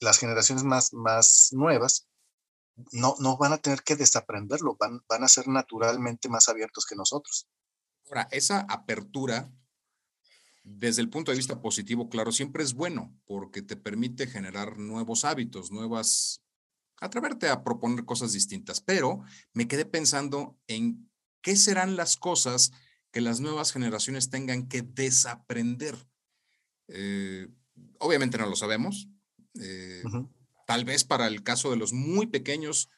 [0.00, 2.08] las generaciones más, más nuevas
[2.92, 6.96] no, no van a tener que desaprenderlo, van, van a ser naturalmente más abiertos que
[6.96, 7.48] nosotros.
[8.08, 9.50] Ahora, esa apertura,
[10.62, 15.24] desde el punto de vista positivo, claro, siempre es bueno porque te permite generar nuevos
[15.24, 16.42] hábitos, nuevas,
[17.00, 21.10] atreverte a proponer cosas distintas, pero me quedé pensando en
[21.42, 22.72] qué serán las cosas
[23.12, 25.96] que las nuevas generaciones tengan que desaprender.
[26.88, 27.48] Eh,
[27.98, 29.08] obviamente no lo sabemos.
[29.60, 30.02] Eh,
[30.66, 32.90] tal vez para el caso de los muy pequeños,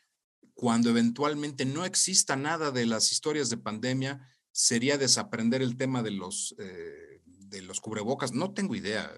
[0.54, 4.28] cuando eventualmente no exista nada de las historias de pandemia,
[4.58, 8.32] sería desaprender el tema de los, eh, de los cubrebocas.
[8.32, 9.08] No tengo idea.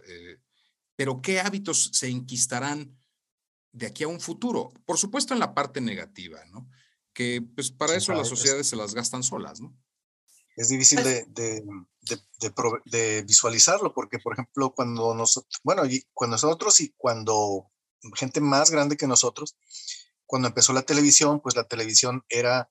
[0.96, 2.94] pero ¿qué hábitos se inquistarán
[3.72, 4.74] de aquí a un futuro?
[4.84, 6.68] Por supuesto en la parte negativa, ¿no?
[7.14, 9.74] Que pues para eso las sociedades se las gastan solas, ¿no?
[10.56, 11.62] es difícil pues de,
[12.84, 17.70] de, visualizarlo, porque, por ejemplo, cuando nosotros, bueno, y cuando nosotros y cuando
[18.14, 19.56] gente más grande que nosotros,
[20.26, 22.70] cuando empezó la televisión, pues la televisión era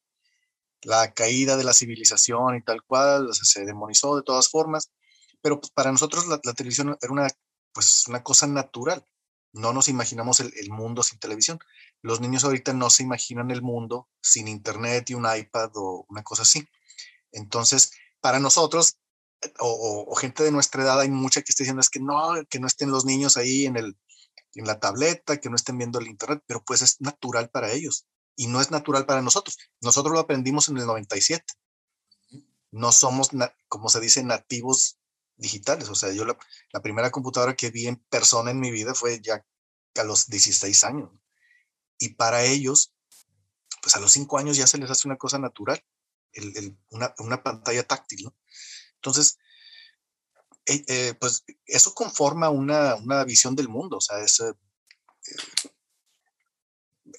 [0.83, 4.91] la caída de la civilización y tal cual, se demonizó de todas formas,
[5.41, 7.27] pero pues, para nosotros la, televisión era una,
[7.73, 9.05] pues, una cosa natural.
[9.51, 11.59] No nos imaginamos el, el, mundo sin televisión.
[12.01, 16.23] Los niños ahorita no se imaginan el mundo sin internet y un iPad o una
[16.23, 16.67] cosa así.
[17.31, 18.99] Entonces, para nosotros,
[19.59, 22.67] o, gente de nuestra edad, hay mucha que está diciendo es que no, que no
[22.67, 23.97] estén los niños ahí en, el,
[24.55, 28.07] en la tableta, que no estén viendo el internet, pero pues es natural para ellos
[28.39, 29.57] y no es natural para nosotros.
[29.81, 31.43] Nosotros lo aprendimos en el 97.
[32.71, 33.31] No somos,
[33.67, 34.99] como se dice, nativos
[35.35, 35.89] digitales.
[35.89, 36.37] O sea, yo la,
[36.71, 39.45] la, primera computadora que vi en persona en mi vida fue ya
[39.95, 41.09] a los 16 años.
[41.97, 42.93] Y para ellos,
[43.81, 45.83] pues a los 5 años ya se les hace una cosa natural
[47.17, 48.35] una, pantalla táctil, ¿no?
[48.95, 49.37] Entonces,
[50.65, 54.53] eh, eh, pues eso conforma una, visión del mundo, o sea, es, eh,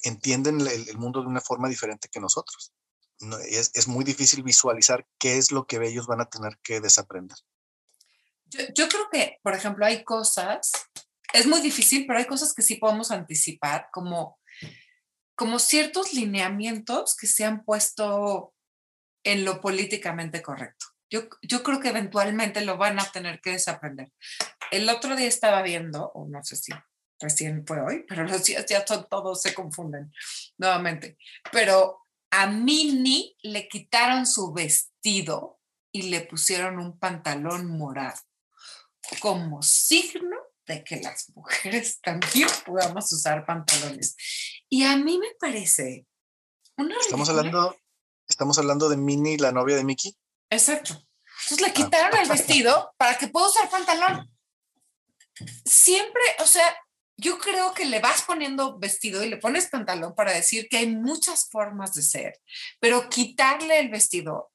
[0.03, 2.73] entienden el, mundo de una forma diferente que nosotros.
[3.49, 7.37] es, muy difícil visualizar qué es lo que ellos van a tener que desaprender.
[8.45, 10.71] Yo, yo, creo que, por ejemplo, hay cosas,
[11.33, 14.39] es muy difícil, pero hay cosas que sí podemos anticipar, como,
[15.35, 18.53] como ciertos lineamientos que se han puesto
[19.23, 20.87] en lo políticamente correcto.
[21.09, 24.11] Yo, yo creo que eventualmente lo van a tener que desaprender.
[24.71, 26.71] El otro día estaba viendo, o no sé si
[27.21, 30.11] recién fue hoy, pero los días ya todos se confunden
[30.57, 31.17] nuevamente.
[31.51, 31.99] Pero
[32.31, 35.59] a Mini le quitaron su vestido
[35.91, 38.19] y le pusieron un pantalón morado
[39.19, 44.15] como signo de que las mujeres también podamos usar pantalones.
[44.69, 46.05] Y a mí me parece
[46.77, 46.95] una...
[46.97, 47.75] Estamos hablando
[48.31, 50.15] Estamos hablando de Minnie, la novia de Mickey.
[50.49, 50.93] Exacto.
[51.43, 51.73] Entonces le ah.
[51.73, 54.33] quitaron el vestido para que pueda usar pantalón.
[55.65, 56.63] Siempre, o sea,
[57.21, 60.87] yo creo que le vas poniendo vestido y le pones pantalón para decir que hay
[60.87, 62.39] muchas formas de ser,
[62.79, 64.51] pero quitarle el vestido,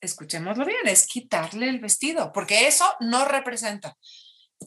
[0.00, 3.96] escuchémoslo bien, es quitarle el vestido, porque eso no representa.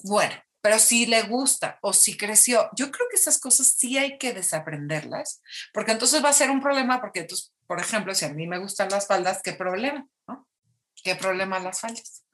[0.03, 4.17] Bueno, pero si le gusta o si creció, yo creo que esas cosas sí hay
[4.17, 5.41] que desaprenderlas,
[5.73, 8.57] porque entonces va a ser un problema, porque entonces por ejemplo, si a mí me
[8.57, 10.07] gustan las faldas, ¿qué problema?
[11.03, 12.25] ¿Qué problema las faldas?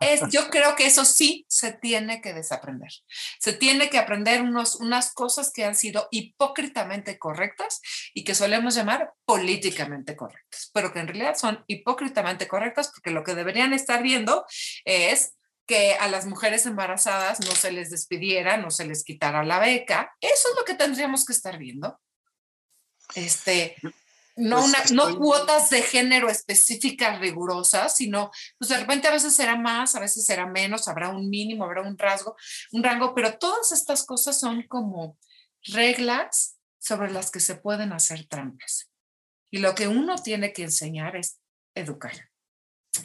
[0.00, 2.90] Es, yo creo que eso sí se tiene que desaprender.
[3.38, 7.80] Se tiene que aprender unos, unas cosas que han sido hipócritamente correctas
[8.12, 13.24] y que solemos llamar políticamente correctas, pero que en realidad son hipócritamente correctas porque lo
[13.24, 14.44] que deberían estar viendo
[14.84, 15.34] es
[15.66, 20.14] que a las mujeres embarazadas no se les despidiera, no se les quitara la beca.
[20.20, 21.98] Eso es lo que tendríamos que estar viendo.
[23.14, 23.76] Este,
[24.36, 29.56] no, pues no cuotas de género específicas rigurosas, sino pues de repente a veces será
[29.56, 32.36] más, a veces será menos, habrá un mínimo, habrá un rasgo,
[32.72, 35.18] un rango, pero todas estas cosas son como
[35.62, 38.90] reglas sobre las que se pueden hacer trampas.
[39.50, 41.40] Y lo que uno tiene que enseñar es
[41.74, 42.30] educar.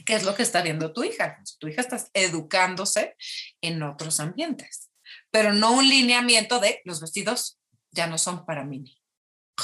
[0.06, 1.42] ¿Qué es lo que está viendo tu hija?
[1.60, 3.16] Tu hija está educándose
[3.62, 4.90] en otros ambientes,
[5.32, 7.60] pero no un lineamiento de los vestidos
[7.92, 8.99] ya no son para mí.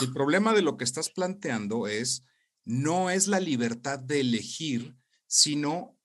[0.01, 2.23] El problema de lo que estás planteando es,
[2.63, 4.95] no es la libertad de elegir,
[5.27, 5.97] sino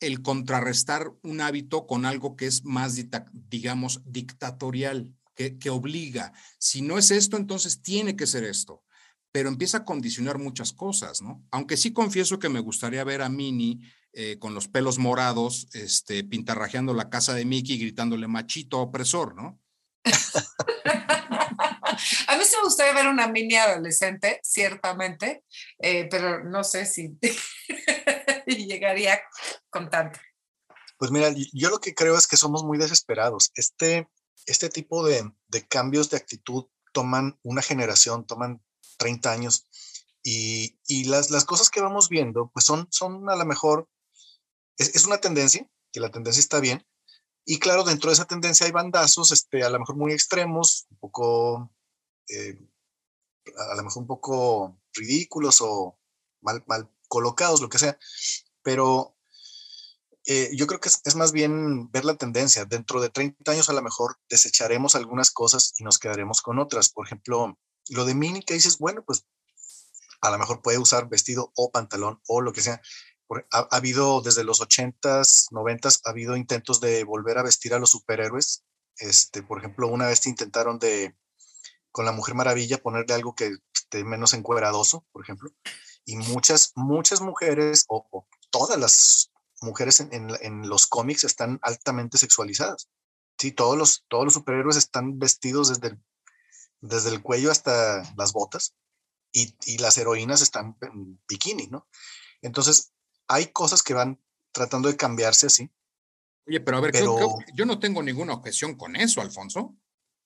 [0.00, 2.96] el contrarrestar un hábito con algo que es más,
[3.32, 6.32] digamos, dictatorial, que, que obliga.
[6.58, 8.84] Si no es esto, entonces tiene que ser esto
[9.32, 11.42] pero empieza a condicionar muchas cosas, ¿no?
[11.50, 13.80] Aunque sí confieso que me gustaría ver a Minnie
[14.12, 19.58] eh, con los pelos morados, este, pintarrajeando la casa de Mickey, gritándole machito opresor, ¿no?
[23.06, 25.44] a mí sí me gustaría ver una Minnie adolescente, ciertamente,
[25.78, 27.18] eh, pero no sé si
[28.46, 29.20] llegaría
[29.70, 30.18] con tanto.
[30.98, 33.50] Pues mira, yo lo que creo es que somos muy desesperados.
[33.54, 34.08] Este,
[34.46, 38.62] este tipo de, de cambios de actitud toman una generación, toman
[38.98, 39.66] 30 años.
[40.22, 43.88] Y, y las, las, cosas que vamos viendo, pues son, son a lo mejor,
[44.78, 46.86] es, es, una tendencia, que la tendencia está bien.
[47.44, 50.96] Y claro, dentro de esa tendencia hay bandazos, este, a lo mejor muy extremos, un
[50.98, 51.74] poco,
[52.28, 52.56] eh,
[53.70, 55.98] a lo mejor un poco ridículos o
[56.40, 57.98] mal, mal colocados, lo que sea.
[58.62, 59.16] Pero
[60.26, 62.64] eh, yo creo que es, más bien ver la tendencia.
[62.64, 66.90] Dentro de 30 años a lo mejor desecharemos algunas cosas y nos quedaremos con otras.
[66.90, 67.58] Por ejemplo,
[67.90, 69.26] lo de mini que dices, bueno, pues
[70.20, 72.80] a lo mejor puede usar vestido o pantalón o lo que sea.
[73.50, 77.78] Ha, ha, habido desde los 80s, 90s, ha habido intentos de volver a vestir a
[77.78, 78.64] los superhéroes.
[78.98, 81.16] Este, por ejemplo, una vez intentaron de,
[81.92, 85.50] con la Mujer Maravilla, ponerle algo que esté menos encueradoso, por ejemplo.
[86.04, 89.30] Y muchas, muchas mujeres, o, o todas las
[89.60, 92.88] mujeres en, en, en, los cómics están altamente sexualizadas.
[93.38, 96.02] Sí, todos los, todos los superhéroes están vestidos desde el
[96.82, 98.74] desde el cuello hasta las botas,
[99.32, 101.88] y, y, las heroínas están en bikini, ¿no?
[102.42, 102.92] Entonces,
[103.28, 104.20] hay cosas que van
[104.52, 105.70] tratando de cambiarse así.
[106.46, 107.14] Oye, pero a ver, pero...
[107.14, 109.74] Creo, creo, yo no tengo ninguna objeción con eso, Alfonso.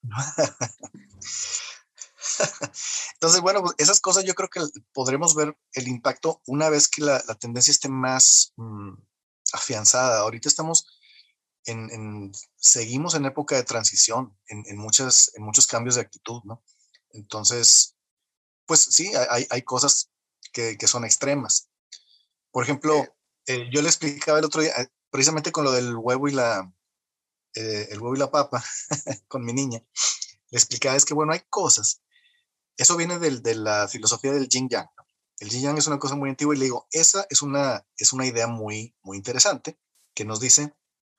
[3.15, 4.61] Entonces, bueno, pues esas cosas yo creo que
[4.93, 8.95] podremos ver el impacto una vez que la, la tendencia esté más mmm,
[9.53, 10.21] afianzada.
[10.21, 10.87] Ahorita estamos
[11.65, 16.43] en, en, seguimos en época de transición, en, en, muchas, en muchos cambios de actitud,
[16.45, 16.63] ¿no?
[17.11, 17.97] Entonces,
[18.67, 20.11] pues sí, hay, hay cosas
[20.53, 21.69] que, que son extremas.
[22.51, 23.17] Por ejemplo,
[23.47, 26.73] eh, yo le explicaba el otro día, eh, precisamente con lo del huevo y la,
[27.57, 28.65] eh, el huevo y la papa,
[29.29, 29.83] con mi niña,
[30.51, 32.03] le explicaba es que, bueno, hay cosas,
[32.77, 34.89] eso viene del, de la filosofía del yin yang.
[34.97, 35.07] ¿no?
[35.39, 38.13] El yin yang es una cosa muy antigua y le digo, esa es una, es
[38.13, 39.79] una idea muy, muy interesante
[40.15, 40.75] que nos dice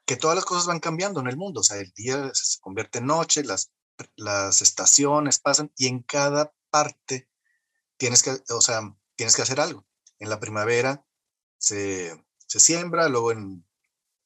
[0.05, 2.99] que todas las cosas van cambiando en el mundo, o sea, el día se convierte
[2.99, 3.71] en noche, las,
[4.15, 7.29] las estaciones pasan y en cada parte
[7.97, 9.85] tienes que, o sea, tienes que hacer algo.
[10.19, 11.05] En la primavera
[11.57, 13.67] se, se siembra, luego en,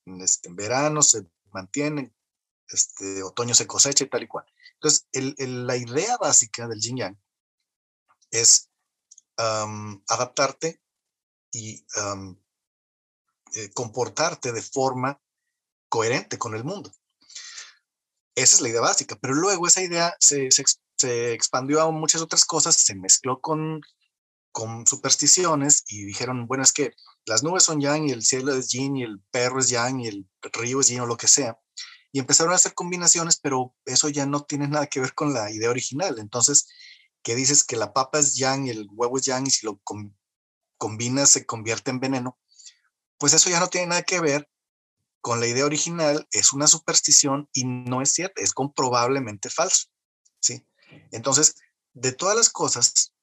[0.05, 2.13] en, este, en, verano se mantiene,
[2.67, 4.45] este, otoño se cosecha y tal y cual.
[4.73, 7.21] Entonces, el, el, la idea básica del yin yang
[8.31, 8.69] es
[9.37, 10.81] um, adaptarte
[11.51, 12.39] y um,
[13.55, 15.21] eh, comportarte de forma
[15.89, 16.91] coherente con el mundo.
[18.35, 20.63] Esa es la idea básica, pero luego esa idea se, se,
[20.97, 23.81] se expandió a muchas otras cosas, se mezcló con,
[24.51, 26.93] con supersticiones y dijeron, bueno, es que
[27.25, 30.07] las nubes son yang y el cielo es yin y el perro es yang y
[30.07, 31.59] el río es yin o lo que sea.
[32.11, 35.51] Y empezaron a hacer combinaciones, pero eso ya no tiene nada que ver con la
[35.51, 36.19] idea original.
[36.19, 36.67] Entonces,
[37.23, 37.63] ¿qué dices?
[37.63, 40.13] Que la papa es yang y el huevo es yang y si lo com
[40.77, 42.39] combinas se convierte en veneno.
[43.17, 44.49] Pues eso ya no tiene nada que ver
[45.21, 49.87] con la idea original es una superstición y no es cierta, es comprobablemente falso.
[50.39, 50.65] ¿sí?
[51.11, 51.55] Entonces,
[51.93, 53.13] de todas las cosas,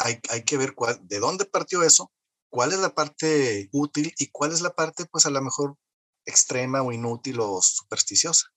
[0.00, 2.12] hay, hay, que ver de dónde partió eso,
[2.48, 5.76] cuál es la parte útil y cuál es la parte, pues a lo mejor
[6.24, 8.48] extrema o inútil o supersticiosa.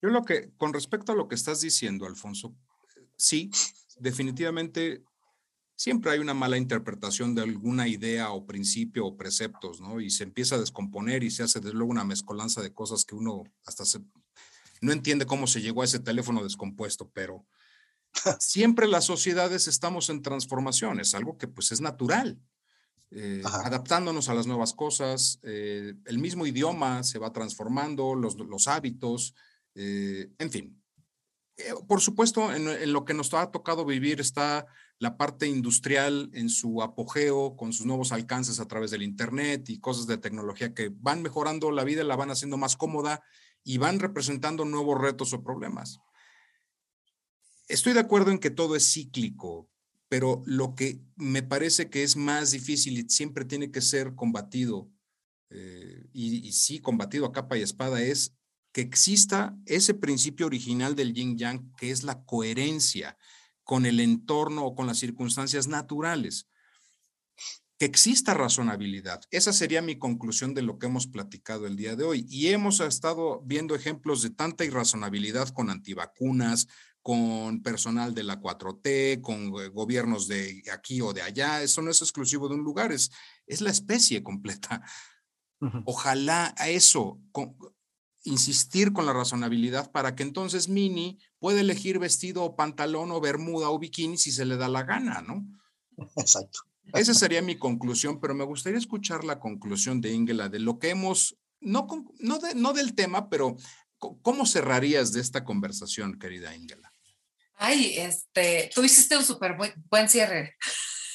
[0.00, 2.54] Yo lo que, con respecto a lo que estás diciendo, Alfonso,
[3.16, 3.50] sí,
[3.96, 5.02] definitivamente
[5.76, 10.00] siempre hay una mala interpretación de alguna idea o principio o preceptos, ¿no?
[10.00, 13.14] Y se empieza a descomponer y se hace desde luego una mezcolanza de cosas que
[13.14, 13.84] uno hasta
[14.80, 17.46] no entiende cómo se llegó a ese teléfono descompuesto, pero
[18.38, 22.38] siempre las sociedades estamos en transformación, es algo que pues es natural.
[23.10, 28.66] Eh, adaptándonos a las nuevas cosas, eh, el mismo idioma se va transformando, los, los
[28.66, 29.34] hábitos,
[29.74, 30.82] eh, en fin.
[31.86, 34.66] Por supuesto, en, en, lo que nos ha tocado vivir está
[34.98, 39.78] la parte industrial en su apogeo, con sus nuevos alcances a través del Internet y
[39.78, 43.22] cosas de tecnología que van mejorando la vida, la van haciendo más cómoda
[43.62, 46.00] y van representando nuevos retos o problemas.
[47.68, 49.70] Estoy de acuerdo en que todo es cíclico,
[50.08, 54.90] pero lo que me parece que es más difícil y siempre tiene que ser combatido,
[55.50, 58.34] eh, y, y, sí, combatido a capa y espada, es
[58.72, 63.16] que exista ese principio original del yin yang, que es la coherencia
[63.62, 66.48] con el entorno o con las circunstancias naturales.
[67.78, 69.22] Que exista razonabilidad.
[69.30, 72.26] Esa sería mi conclusión de lo que hemos platicado el día de hoy.
[72.28, 76.68] Y hemos estado viendo ejemplos de tanta irrazonabilidad con antivacunas,
[77.04, 81.62] con personal de la 4T, con gobiernos de aquí o de allá.
[81.62, 83.10] Eso no es exclusivo de un lugar, es,
[83.46, 84.82] es la especie completa.
[85.84, 87.20] Ojalá a eso,
[88.22, 93.68] insistir con la razonabilidad para que entonces Mini pueda elegir vestido o pantalón o bermuda
[93.68, 95.46] o bikini si se le da la gana, ¿no?
[96.16, 96.60] Exacto.
[96.94, 100.88] Esa sería mi conclusión, pero me gustaría escuchar la conclusión de Ingela de lo que
[100.88, 101.86] hemos, no,
[102.18, 103.56] no, no del tema, pero
[103.98, 106.93] ¿cómo cerrarías de esta conversación, querida Ingela?
[107.56, 110.56] Ay, este, tú hiciste un súper buen, buen cierre.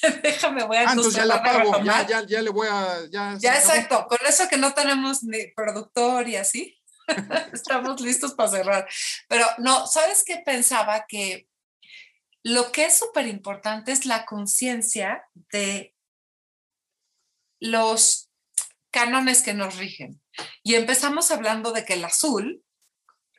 [0.24, 0.82] Déjame, voy a...
[0.82, 3.02] Ah, entonces ya la pago, ya, ya, ya le voy a...
[3.12, 6.80] Ya, ya exacto, con eso que no tenemos ni productor y así,
[7.54, 8.90] Estamos listos para cerrar.
[9.28, 11.06] Pero no, ¿sabes qué pensaba?
[11.08, 11.48] Que
[12.44, 15.96] lo que es súper importante es la conciencia de
[17.60, 18.30] los
[18.92, 20.22] cánones que nos rigen.
[20.64, 22.64] Y empezamos hablando de que el azul,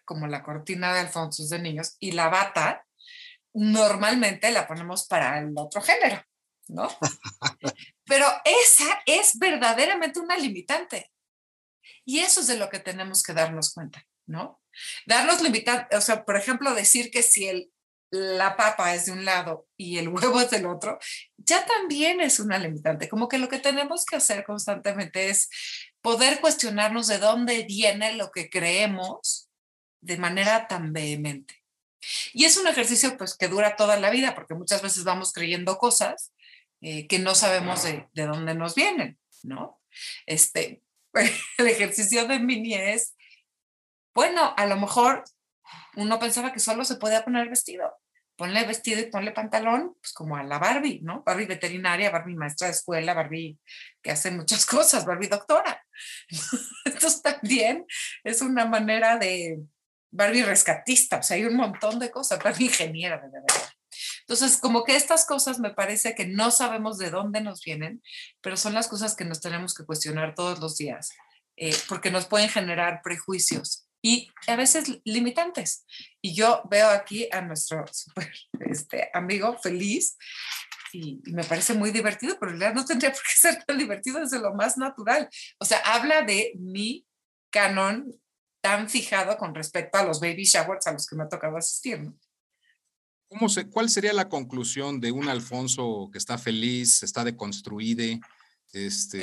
[0.04, 2.86] como la cortina de Alfonso de niños, y la bata,
[3.54, 6.22] normalmente la ponemos para el otro género,
[6.68, 6.88] ¿no?
[8.04, 11.10] Pero esa es verdaderamente una limitante.
[12.04, 14.60] Y eso es de lo que tenemos que darnos cuenta, ¿no?
[15.06, 17.72] Darnos limitante, o sea, por ejemplo, decir que si el,
[18.10, 20.98] la papa es de un lado y el huevo es del otro,
[21.36, 23.08] ya también es una limitante.
[23.08, 25.48] Como que lo que tenemos que hacer constantemente es
[26.00, 29.48] poder cuestionarnos de dónde viene lo que creemos
[30.00, 31.59] de manera tan vehemente.
[32.32, 35.78] Y es un ejercicio pues que dura toda la vida, porque muchas veces vamos creyendo
[35.78, 36.32] cosas
[36.80, 39.80] eh, que no sabemos de, de, dónde nos vienen, ¿no?
[40.26, 40.82] Este,
[41.58, 43.14] el ejercicio de mini es,
[44.14, 45.24] bueno, a lo mejor
[45.96, 47.92] uno pensaba que solo se podía poner vestido.
[48.36, 51.22] Ponle vestido y ponle pantalón, pues como a la Barbie, ¿no?
[51.24, 53.58] Barbie veterinaria, Barbie maestra de escuela, Barbie
[54.02, 55.84] que hace muchas cosas, Barbie doctora.
[56.86, 57.84] Entonces también
[58.24, 59.60] es una manera de
[60.10, 63.70] Barbie rescatista, o sea, hay un montón de cosas, Barbie ingeniera, de verdad.
[64.20, 68.02] Entonces, como que estas cosas me parece que no sabemos de dónde nos vienen,
[68.40, 71.10] pero son las cosas que nos tenemos que cuestionar todos los días,
[71.56, 75.84] eh, porque nos pueden generar prejuicios y a veces limitantes.
[76.22, 80.16] Y yo veo aquí a nuestro super, este, amigo feliz
[80.92, 83.78] y, y, me parece muy divertido, pero en realidad no tendría por qué ser tan
[83.78, 85.28] divertido, es de lo más natural.
[85.58, 87.06] O sea, habla de mi
[87.50, 88.12] canon
[88.60, 92.00] tan fijado con respecto a los baby showers a los que me ha tocado asistir.
[92.00, 92.14] ¿no?
[93.28, 98.20] ¿Cómo se, ¿Cuál sería la conclusión de un Alfonso que está feliz, está deconstruido?
[98.72, 99.22] Este...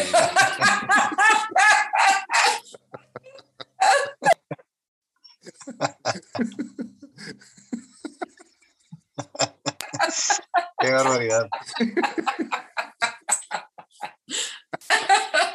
[10.80, 11.48] Qué barbaridad.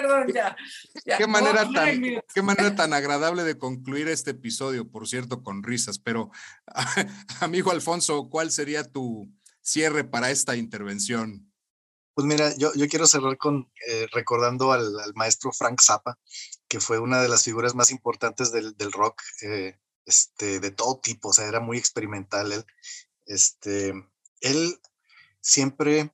[0.00, 0.56] Perdón, ya.
[1.04, 1.18] ya.
[1.18, 2.02] ¿Qué, manera tan,
[2.34, 5.98] qué manera tan agradable de concluir este episodio, por cierto, con risas.
[5.98, 6.30] Pero,
[7.40, 9.30] amigo Alfonso, ¿cuál sería tu
[9.60, 11.52] cierre para esta intervención?
[12.14, 16.18] Pues mira, yo, yo quiero cerrar con eh, recordando al, al, maestro Frank Zappa,
[16.68, 20.98] que fue una de las figuras más importantes del, del rock, eh, este, de todo
[20.98, 22.64] tipo, o sea, era muy experimental él.
[23.26, 23.94] Este,
[24.40, 24.80] él
[25.40, 26.12] siempre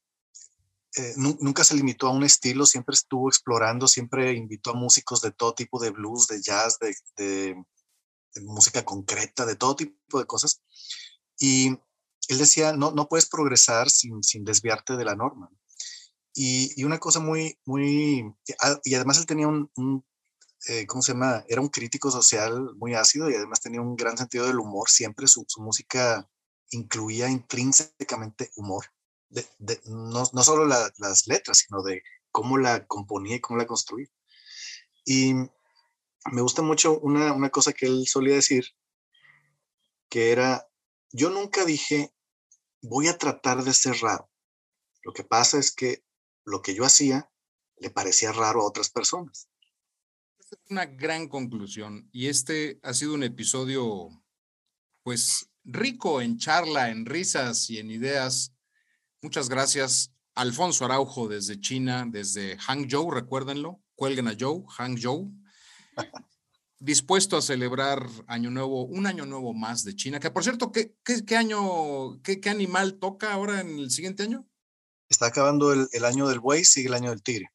[0.94, 5.30] eh, nunca se limitó a un estilo, siempre estuvo explorando, siempre invitó a músicos de
[5.30, 7.54] todo tipo de blues, de jazz, de,
[8.42, 10.62] música concreta, de todo tipo de cosas.
[11.38, 11.68] Y
[12.28, 15.50] él decía, no, no puedes progresar sin, sin desviarte de la norma.
[16.34, 18.34] Y, y, una cosa muy, muy,
[18.84, 20.04] y además él tenía un,
[20.68, 21.44] eh, ¿cómo se llama?
[21.48, 25.26] Era un crítico social muy ácido y además tenía un gran sentido del humor, siempre
[25.28, 26.28] su música
[26.70, 28.86] incluía intrínsecamente humor
[29.28, 33.58] de, de, no, no, solo la, las letras, sino de cómo la componía y cómo
[33.58, 34.08] la construía.
[35.04, 35.34] Y
[36.32, 38.66] me gusta mucho una, una cosa que él solía decir,
[40.08, 40.68] que era,
[41.12, 42.12] yo nunca dije,
[42.82, 44.30] voy a tratar de ser raro.
[45.02, 46.04] Lo que pasa es que
[46.44, 47.30] lo que yo hacía
[47.78, 49.48] le parecía raro a otras personas.
[50.38, 54.08] Es una gran conclusión y este ha sido un episodio,
[55.02, 58.55] pues, rico en charla, en risas y en ideas
[59.22, 60.12] Muchas gracias.
[60.34, 63.80] Alfonso Araujo desde China, desde Hangzhou, recuérdenlo.
[63.94, 65.32] Cuelguen a Joe, Hangzhou.
[66.78, 70.94] dispuesto a celebrar Año Nuevo, un Año Nuevo más de China, que por cierto, ¿qué,
[71.02, 74.46] qué, año, qué, qué, animal toca ahora en el siguiente año?
[75.08, 77.50] Está acabando el, el año del buey, sigue el año del tigre.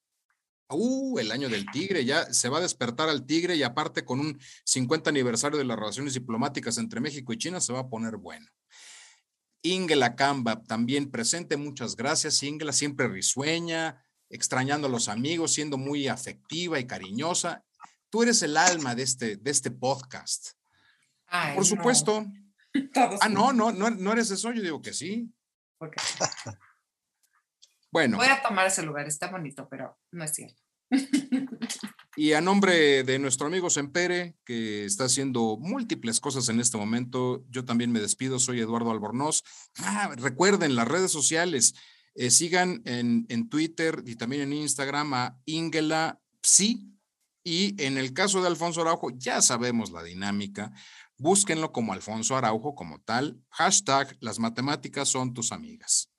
[0.70, 4.22] Uh, el año del tigre, ya se va a despertar al tigre y aparte con
[4.22, 8.16] un 50 aniversario de las relaciones diplomáticas entre México y China se va a poner
[8.16, 8.48] bueno.
[9.64, 12.42] Ingela Camba también presente, muchas gracias.
[12.44, 17.64] Ingela siempre risueña, extrañando a los amigos, siendo muy afectiva y cariñosa.
[18.10, 20.52] Tú eres el alma de este, de este podcast.
[21.56, 22.26] Por supuesto.
[23.22, 25.32] ah, no, no, no, no eres eso, yo digo que sí.
[27.92, 28.18] Bueno.
[28.18, 30.62] Voy a tomar ese lugar, está bonito, pero no es cierto.
[32.16, 37.46] Y a nombre de nuestro amigo Sempere, que está haciendo múltiples cosas en este momento,
[37.50, 39.44] yo también me despido, soy Eduardo Albornoz.
[39.78, 41.74] Ah, recuerden las redes sociales,
[42.16, 46.88] eh, sigan en, en, Twitter y también en Instagram a Ingela Psi.
[47.44, 50.72] Y en el caso de Alfonso Araujo, ya sabemos la dinámica.
[51.18, 53.42] Búsquenlo como Alfonso Araujo como tal.
[53.50, 56.10] Hashtag las matemáticas son tus amigas.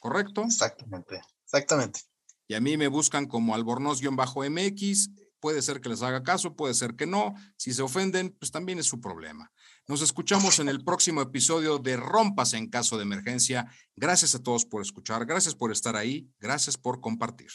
[0.00, 0.42] ¿Correcto?
[0.42, 2.00] Exactamente, exactamente.
[2.46, 5.10] Y a mí me buscan como albornoz-mx.
[5.44, 7.34] Puede ser que les haga caso, puede ser que no.
[7.58, 9.52] Si se ofenden, pues también es su problema.
[9.86, 13.66] Nos escuchamos en el próximo episodio de Rompas en caso de emergencia.
[13.94, 17.50] Gracias a todos por escuchar, gracias por estar ahí, gracias por compartir.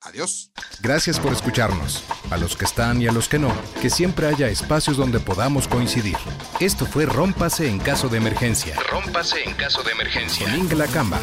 [0.00, 0.52] Adiós.
[0.80, 2.02] Gracias por escucharnos.
[2.30, 5.68] A los que están y a los que no, que siempre haya espacios donde podamos
[5.68, 6.16] coincidir.
[6.60, 8.74] Esto fue Rómpase en caso de emergencia.
[8.90, 10.46] Rómpase en caso de emergencia.
[10.46, 11.20] Con La Camba,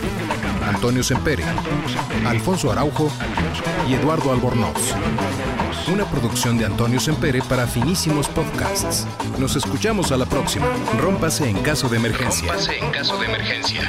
[0.68, 1.44] Antonio Sempere,
[2.28, 3.12] Alfonso Araujo
[3.90, 4.94] y Eduardo Albornoz.
[5.88, 9.08] Una producción de Antonio Sempere para finísimos podcasts.
[9.40, 10.68] Nos escuchamos a la próxima.
[11.00, 12.48] Rómpase en caso de emergencia.
[12.54, 13.82] Rómpase en caso de emergencia.